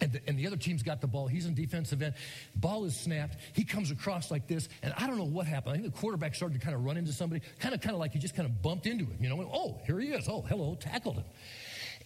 and 0.00 0.12
the, 0.12 0.20
and 0.26 0.38
the, 0.38 0.46
other 0.46 0.56
team's 0.56 0.82
got 0.82 1.00
the 1.00 1.06
ball. 1.06 1.26
He's 1.26 1.46
in 1.46 1.54
defensive 1.54 2.02
end. 2.02 2.14
Ball 2.54 2.84
is 2.84 2.96
snapped. 2.96 3.36
He 3.52 3.64
comes 3.64 3.90
across 3.90 4.30
like 4.30 4.46
this, 4.46 4.68
and 4.82 4.94
I 4.96 5.06
don't 5.06 5.18
know 5.18 5.24
what 5.24 5.46
happened. 5.46 5.74
I 5.74 5.80
think 5.80 5.92
the 5.92 6.00
quarterback 6.00 6.34
started 6.34 6.58
to 6.58 6.64
kind 6.64 6.76
of 6.76 6.84
run 6.84 6.96
into 6.96 7.12
somebody, 7.12 7.42
kind 7.58 7.74
of, 7.74 7.80
kind 7.80 7.94
of 7.94 8.00
like 8.00 8.12
he 8.12 8.18
just 8.18 8.36
kind 8.36 8.48
of 8.48 8.62
bumped 8.62 8.86
into 8.86 9.04
him. 9.04 9.16
You 9.20 9.28
know, 9.28 9.50
oh, 9.52 9.80
here 9.86 9.98
he 9.98 10.08
is. 10.08 10.28
Oh, 10.28 10.42
hello, 10.42 10.76
tackled 10.80 11.16
him. 11.16 11.24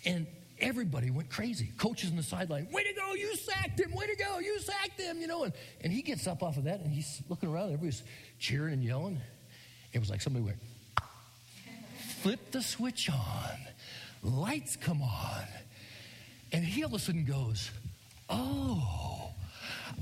And 0.05 0.27
everybody 0.63 1.11
went 1.11 1.29
crazy. 1.29 1.71
Coaches 1.77 2.11
in 2.11 2.17
the 2.17 2.23
sideline, 2.23 2.69
way 2.71 2.85
to 2.85 2.93
go, 2.95 3.15
you 3.15 3.35
sacked 3.37 3.81
him, 3.81 3.93
way 3.93 4.07
to 4.07 4.17
go, 4.17 4.39
you 4.39 4.59
sacked 4.61 5.01
him, 5.01 5.21
you 5.21 5.27
know. 5.27 5.45
And, 5.45 5.53
and 5.83 5.93
he 5.93 6.03
gets 6.03 6.27
up 6.27 6.43
off 6.43 6.57
of 6.57 6.65
that 6.65 6.81
and 6.81 6.93
he's 6.93 7.23
looking 7.29 7.51
around, 7.51 7.67
everybody's 7.67 8.03
cheering 8.39 8.75
and 8.75 8.85
yelling. 8.85 9.21
It 9.93 9.99
was 9.99 10.09
like 10.09 10.23
somebody 10.23 10.45
went, 10.45 10.59
flip 12.23 12.53
the 12.53 12.63
switch 12.63 13.11
on, 13.11 13.59
lights 14.23 14.77
come 14.77 15.03
on. 15.03 15.47
And 16.53 16.65
he 16.65 16.83
all 16.83 16.89
of 16.89 16.95
a 16.95 16.99
sudden 16.99 17.25
goes, 17.25 17.71
oh, 18.33 19.31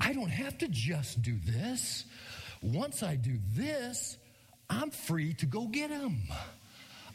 I 0.00 0.12
don't 0.12 0.30
have 0.30 0.56
to 0.58 0.68
just 0.68 1.20
do 1.22 1.36
this. 1.44 2.04
Once 2.62 3.02
I 3.02 3.16
do 3.16 3.38
this, 3.54 4.16
I'm 4.68 4.90
free 4.90 5.34
to 5.34 5.46
go 5.46 5.66
get 5.66 5.90
him. 5.90 6.22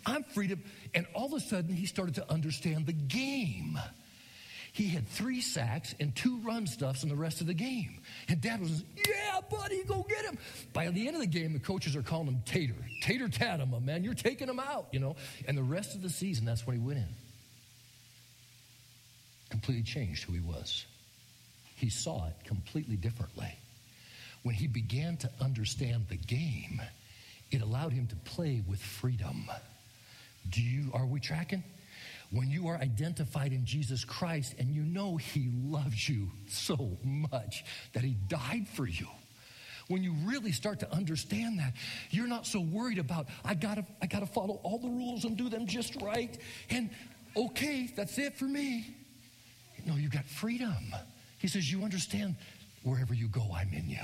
I'm 0.05 0.23
free 0.23 0.49
to. 0.49 0.57
And 0.93 1.07
all 1.15 1.27
of 1.27 1.33
a 1.33 1.39
sudden, 1.39 1.73
he 1.75 1.85
started 1.85 2.15
to 2.15 2.31
understand 2.31 2.85
the 2.85 2.93
game. 2.93 3.79
He 4.73 4.89
had 4.89 5.07
three 5.07 5.39
sacks 5.39 5.95
and 6.01 6.13
two 6.13 6.39
run 6.39 6.67
stuffs 6.67 7.03
in 7.03 7.09
the 7.09 7.15
rest 7.15 7.39
of 7.39 7.47
the 7.47 7.53
game. 7.53 8.01
And 8.27 8.41
dad 8.41 8.59
was, 8.59 8.83
yeah, 9.07 9.39
buddy, 9.49 9.83
go 9.85 10.05
get 10.07 10.25
him. 10.25 10.37
By 10.73 10.89
the 10.89 11.07
end 11.07 11.15
of 11.15 11.21
the 11.21 11.27
game, 11.27 11.53
the 11.53 11.59
coaches 11.59 11.95
are 11.95 12.01
calling 12.01 12.27
him 12.27 12.41
Tater. 12.45 12.75
Tater 13.01 13.29
tat 13.29 13.61
him, 13.61 13.73
man. 13.85 14.03
You're 14.03 14.13
taking 14.13 14.49
him 14.49 14.59
out, 14.59 14.87
you 14.91 14.99
know. 14.99 15.15
And 15.47 15.57
the 15.57 15.63
rest 15.63 15.95
of 15.95 16.01
the 16.01 16.09
season, 16.09 16.43
that's 16.43 16.67
when 16.67 16.75
he 16.75 16.85
went 16.85 16.99
in. 16.99 17.07
Completely 19.49 19.83
changed 19.83 20.25
who 20.25 20.33
he 20.33 20.41
was. 20.41 20.85
He 21.75 21.89
saw 21.89 22.27
it 22.27 22.35
completely 22.45 22.95
differently. 22.95 23.53
When 24.43 24.55
he 24.55 24.67
began 24.67 25.17
to 25.17 25.29
understand 25.41 26.07
the 26.09 26.17
game, 26.17 26.81
it 27.51 27.61
allowed 27.61 27.93
him 27.93 28.07
to 28.07 28.15
play 28.15 28.63
with 28.67 28.81
freedom. 28.81 29.49
Do 30.49 30.61
you, 30.61 30.91
are 30.93 31.05
we 31.05 31.19
tracking? 31.19 31.63
When 32.31 32.49
you 32.49 32.67
are 32.67 32.75
identified 32.75 33.53
in 33.53 33.65
Jesus 33.65 34.03
Christ 34.03 34.55
and 34.59 34.69
you 34.73 34.83
know 34.83 35.17
He 35.17 35.49
loves 35.63 36.09
you 36.09 36.31
so 36.47 36.97
much 37.03 37.63
that 37.93 38.03
He 38.03 38.15
died 38.27 38.67
for 38.73 38.85
you, 38.85 39.07
when 39.87 40.03
you 40.03 40.13
really 40.25 40.51
start 40.51 40.79
to 40.79 40.91
understand 40.91 41.59
that, 41.59 41.73
you're 42.09 42.27
not 42.27 42.47
so 42.47 42.59
worried 42.59 42.97
about, 42.97 43.27
I 43.43 43.53
gotta, 43.53 43.85
I 44.01 44.07
gotta 44.07 44.25
follow 44.25 44.59
all 44.63 44.79
the 44.79 44.89
rules 44.89 45.25
and 45.25 45.37
do 45.37 45.47
them 45.49 45.67
just 45.67 46.01
right. 46.01 46.35
And 46.69 46.89
okay, 47.37 47.89
that's 47.95 48.17
it 48.17 48.37
for 48.37 48.45
me. 48.45 48.95
No, 49.85 49.95
you've 49.95 50.11
got 50.11 50.25
freedom. 50.25 50.93
He 51.45 51.49
says, 51.49 51.71
You 51.71 51.83
understand 51.83 52.37
wherever 52.81 53.13
you 53.13 53.27
go, 53.27 53.43
I'm 53.55 53.71
in 53.71 53.87
you. 53.87 53.99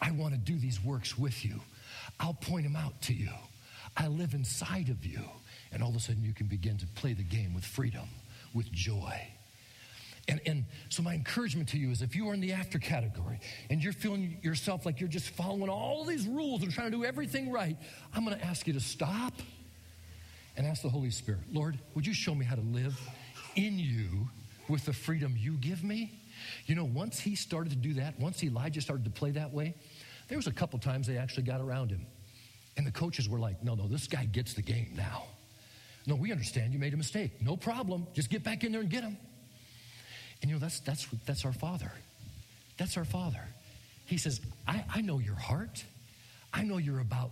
I 0.00 0.12
want 0.12 0.34
to 0.34 0.38
do 0.38 0.56
these 0.56 0.80
works 0.80 1.18
with 1.18 1.44
you. 1.44 1.60
I'll 2.20 2.34
point 2.34 2.62
them 2.62 2.76
out 2.76 3.02
to 3.02 3.12
you. 3.12 3.32
I 3.96 4.06
live 4.06 4.34
inside 4.34 4.88
of 4.88 5.04
you. 5.04 5.20
And 5.72 5.82
all 5.82 5.88
of 5.88 5.96
a 5.96 5.98
sudden, 5.98 6.22
you 6.22 6.32
can 6.32 6.46
begin 6.46 6.78
to 6.78 6.86
play 6.94 7.12
the 7.12 7.24
game 7.24 7.54
with 7.54 7.64
freedom, 7.64 8.08
with 8.54 8.70
joy. 8.70 9.20
And, 10.28 10.40
and 10.46 10.64
so, 10.90 11.02
my 11.02 11.14
encouragement 11.14 11.70
to 11.70 11.76
you 11.76 11.90
is 11.90 12.02
if 12.02 12.14
you 12.14 12.28
are 12.28 12.34
in 12.34 12.40
the 12.40 12.52
after 12.52 12.78
category 12.78 13.40
and 13.68 13.82
you're 13.82 13.92
feeling 13.92 14.38
yourself 14.40 14.86
like 14.86 15.00
you're 15.00 15.08
just 15.08 15.30
following 15.30 15.68
all 15.68 16.04
these 16.04 16.24
rules 16.24 16.62
and 16.62 16.70
trying 16.70 16.92
to 16.92 16.96
do 16.98 17.04
everything 17.04 17.50
right, 17.50 17.76
I'm 18.14 18.24
going 18.24 18.38
to 18.38 18.46
ask 18.46 18.64
you 18.68 18.74
to 18.74 18.80
stop 18.80 19.32
and 20.56 20.68
ask 20.68 20.82
the 20.82 20.88
Holy 20.88 21.10
Spirit, 21.10 21.40
Lord, 21.52 21.80
would 21.96 22.06
you 22.06 22.14
show 22.14 22.32
me 22.32 22.44
how 22.44 22.54
to 22.54 22.60
live 22.60 22.96
in 23.56 23.76
you 23.76 24.28
with 24.68 24.84
the 24.84 24.92
freedom 24.92 25.34
you 25.36 25.54
give 25.54 25.82
me? 25.82 26.12
You 26.66 26.74
know, 26.74 26.84
once 26.84 27.18
he 27.20 27.34
started 27.34 27.70
to 27.70 27.76
do 27.76 27.94
that, 27.94 28.18
once 28.18 28.42
Elijah 28.42 28.80
started 28.80 29.04
to 29.04 29.10
play 29.10 29.30
that 29.32 29.52
way, 29.52 29.74
there 30.28 30.36
was 30.36 30.46
a 30.46 30.52
couple 30.52 30.78
times 30.78 31.06
they 31.06 31.16
actually 31.16 31.44
got 31.44 31.60
around 31.60 31.90
him. 31.90 32.06
And 32.76 32.86
the 32.86 32.92
coaches 32.92 33.28
were 33.28 33.38
like, 33.38 33.62
no, 33.62 33.74
no, 33.74 33.88
this 33.88 34.06
guy 34.06 34.24
gets 34.24 34.54
the 34.54 34.62
game 34.62 34.92
now. 34.94 35.24
No, 36.06 36.14
we 36.14 36.32
understand 36.32 36.72
you 36.72 36.78
made 36.78 36.94
a 36.94 36.96
mistake. 36.96 37.32
No 37.42 37.56
problem. 37.56 38.06
Just 38.14 38.30
get 38.30 38.44
back 38.44 38.64
in 38.64 38.72
there 38.72 38.80
and 38.80 38.90
get 38.90 39.02
him. 39.02 39.16
And 40.40 40.50
you 40.50 40.56
know, 40.56 40.60
that's, 40.60 40.80
that's, 40.80 41.06
that's 41.26 41.44
our 41.44 41.52
Father. 41.52 41.90
That's 42.76 42.96
our 42.96 43.04
Father. 43.04 43.42
He 44.06 44.16
says, 44.16 44.40
I, 44.66 44.84
I 44.94 45.00
know 45.00 45.18
your 45.18 45.34
heart. 45.34 45.84
I 46.54 46.62
know 46.62 46.78
you're 46.78 47.00
about 47.00 47.30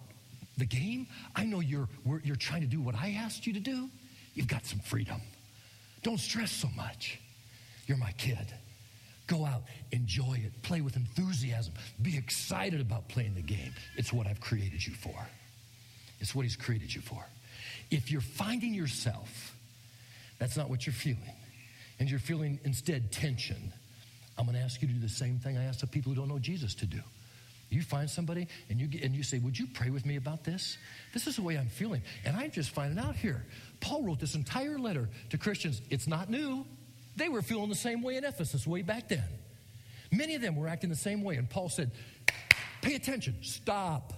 the 0.58 0.66
game. 0.66 1.06
I 1.34 1.44
know 1.44 1.60
you're, 1.60 1.88
you're 2.24 2.36
trying 2.36 2.62
to 2.62 2.66
do 2.66 2.80
what 2.80 2.94
I 2.94 3.16
asked 3.18 3.46
you 3.46 3.52
to 3.52 3.60
do. 3.60 3.88
You've 4.34 4.48
got 4.48 4.66
some 4.66 4.80
freedom. 4.80 5.20
Don't 6.02 6.20
stress 6.20 6.50
so 6.50 6.68
much. 6.76 7.18
You're 7.86 7.98
my 7.98 8.12
kid. 8.12 8.52
Go 9.26 9.44
out, 9.44 9.62
enjoy 9.90 10.40
it, 10.44 10.62
play 10.62 10.80
with 10.80 10.96
enthusiasm, 10.96 11.74
be 12.00 12.16
excited 12.16 12.80
about 12.80 13.08
playing 13.08 13.34
the 13.34 13.42
game. 13.42 13.72
It's 13.96 14.12
what 14.12 14.26
I've 14.26 14.40
created 14.40 14.86
you 14.86 14.94
for. 14.94 15.26
It's 16.20 16.34
what 16.34 16.42
He's 16.42 16.56
created 16.56 16.94
you 16.94 17.00
for. 17.00 17.24
If 17.90 18.10
you're 18.10 18.20
finding 18.20 18.72
yourself, 18.72 19.54
that's 20.38 20.56
not 20.56 20.70
what 20.70 20.86
you're 20.86 20.92
feeling, 20.92 21.34
and 21.98 22.08
you're 22.08 22.20
feeling 22.20 22.60
instead 22.64 23.10
tension, 23.10 23.72
I'm 24.38 24.44
going 24.44 24.56
to 24.56 24.62
ask 24.62 24.80
you 24.82 24.88
to 24.88 24.94
do 24.94 25.00
the 25.00 25.08
same 25.08 25.38
thing 25.38 25.56
I 25.56 25.64
ask 25.64 25.80
the 25.80 25.86
people 25.86 26.12
who 26.12 26.20
don't 26.20 26.28
know 26.28 26.38
Jesus 26.38 26.74
to 26.76 26.86
do. 26.86 27.00
You 27.68 27.82
find 27.82 28.08
somebody 28.08 28.46
and 28.70 28.78
you, 28.78 28.88
and 29.02 29.14
you 29.14 29.22
say, 29.22 29.38
Would 29.38 29.58
you 29.58 29.66
pray 29.66 29.90
with 29.90 30.06
me 30.06 30.16
about 30.16 30.44
this? 30.44 30.78
This 31.12 31.26
is 31.26 31.36
the 31.36 31.42
way 31.42 31.58
I'm 31.58 31.68
feeling. 31.68 32.02
And 32.24 32.36
I'm 32.36 32.50
just 32.50 32.70
finding 32.70 32.98
out 32.98 33.16
here. 33.16 33.44
Paul 33.80 34.04
wrote 34.04 34.20
this 34.20 34.34
entire 34.34 34.78
letter 34.78 35.08
to 35.30 35.38
Christians. 35.38 35.82
It's 35.90 36.06
not 36.06 36.30
new. 36.30 36.64
They 37.16 37.28
were 37.28 37.42
feeling 37.42 37.68
the 37.68 37.74
same 37.74 38.02
way 38.02 38.16
in 38.16 38.24
Ephesus 38.24 38.66
way 38.66 38.82
back 38.82 39.08
then. 39.08 39.24
Many 40.12 40.34
of 40.34 40.42
them 40.42 40.54
were 40.56 40.68
acting 40.68 40.90
the 40.90 40.96
same 40.96 41.22
way. 41.22 41.36
And 41.36 41.48
Paul 41.48 41.68
said, 41.68 41.90
Pay 42.82 42.94
attention, 42.94 43.36
stop. 43.42 44.12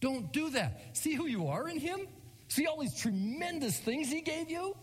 Don't 0.00 0.32
do 0.32 0.50
that. 0.50 0.96
See 0.96 1.14
who 1.14 1.26
you 1.26 1.48
are 1.48 1.68
in 1.68 1.78
Him? 1.78 2.06
See 2.48 2.66
all 2.66 2.80
these 2.80 2.98
tremendous 2.98 3.78
things 3.78 4.10
He 4.10 4.20
gave 4.20 4.50
you? 4.50 4.76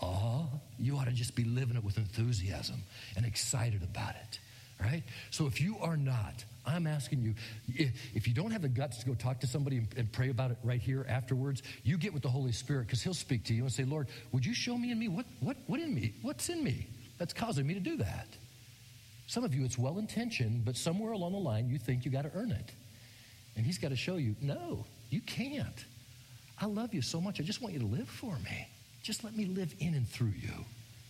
Oh, 0.00 0.48
you 0.78 0.96
ought 0.96 1.06
to 1.06 1.12
just 1.12 1.34
be 1.34 1.44
living 1.44 1.76
it 1.76 1.84
with 1.84 1.98
enthusiasm 1.98 2.82
and 3.16 3.24
excited 3.24 3.82
about 3.82 4.14
it, 4.16 4.38
right? 4.80 5.02
So 5.30 5.46
if 5.46 5.60
you 5.60 5.76
are 5.80 5.96
not, 5.96 6.44
I'm 6.66 6.86
asking 6.86 7.22
you, 7.22 7.34
if 8.14 8.26
you 8.26 8.34
don't 8.34 8.50
have 8.50 8.62
the 8.62 8.68
guts 8.68 8.98
to 8.98 9.06
go 9.06 9.14
talk 9.14 9.40
to 9.40 9.46
somebody 9.46 9.86
and 9.96 10.10
pray 10.12 10.30
about 10.30 10.50
it 10.50 10.56
right 10.64 10.80
here 10.80 11.04
afterwards, 11.08 11.62
you 11.82 11.98
get 11.98 12.14
with 12.14 12.22
the 12.22 12.28
Holy 12.28 12.52
Spirit 12.52 12.86
because 12.86 13.02
He'll 13.02 13.14
speak 13.14 13.44
to 13.44 13.54
you 13.54 13.62
and 13.62 13.72
say, 13.72 13.84
Lord, 13.84 14.08
would 14.32 14.46
you 14.46 14.54
show 14.54 14.76
me 14.76 14.90
in 14.90 14.98
me 14.98 15.08
what, 15.08 15.26
what, 15.40 15.56
what 15.66 15.80
in 15.80 15.94
me? 15.94 16.14
What's 16.22 16.48
in 16.48 16.64
me 16.64 16.86
that's 17.18 17.32
causing 17.34 17.66
me 17.66 17.74
to 17.74 17.80
do 17.80 17.96
that? 17.98 18.28
Some 19.26 19.44
of 19.44 19.54
you, 19.54 19.64
it's 19.64 19.78
well 19.78 19.98
intentioned, 19.98 20.64
but 20.64 20.76
somewhere 20.76 21.12
along 21.12 21.32
the 21.32 21.38
line, 21.38 21.68
you 21.68 21.78
think 21.78 22.04
you 22.04 22.10
got 22.10 22.22
to 22.22 22.30
earn 22.34 22.50
it. 22.50 22.72
And 23.56 23.64
He's 23.64 23.78
got 23.78 23.88
to 23.88 23.96
show 23.96 24.16
you, 24.16 24.34
no, 24.40 24.86
you 25.10 25.20
can't. 25.20 25.84
I 26.60 26.66
love 26.66 26.94
you 26.94 27.02
so 27.02 27.20
much. 27.20 27.40
I 27.40 27.42
just 27.42 27.60
want 27.60 27.74
you 27.74 27.80
to 27.80 27.86
live 27.86 28.08
for 28.08 28.36
me. 28.36 28.68
Just 29.02 29.24
let 29.24 29.36
me 29.36 29.46
live 29.46 29.74
in 29.80 29.94
and 29.94 30.08
through 30.08 30.32
you. 30.40 30.52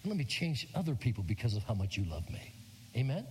And 0.02 0.10
let 0.10 0.16
me 0.16 0.24
change 0.24 0.66
other 0.74 0.94
people 0.94 1.24
because 1.26 1.54
of 1.54 1.62
how 1.62 1.74
much 1.74 1.96
you 1.96 2.04
love 2.04 2.28
me. 2.30 2.52
Amen? 2.96 3.26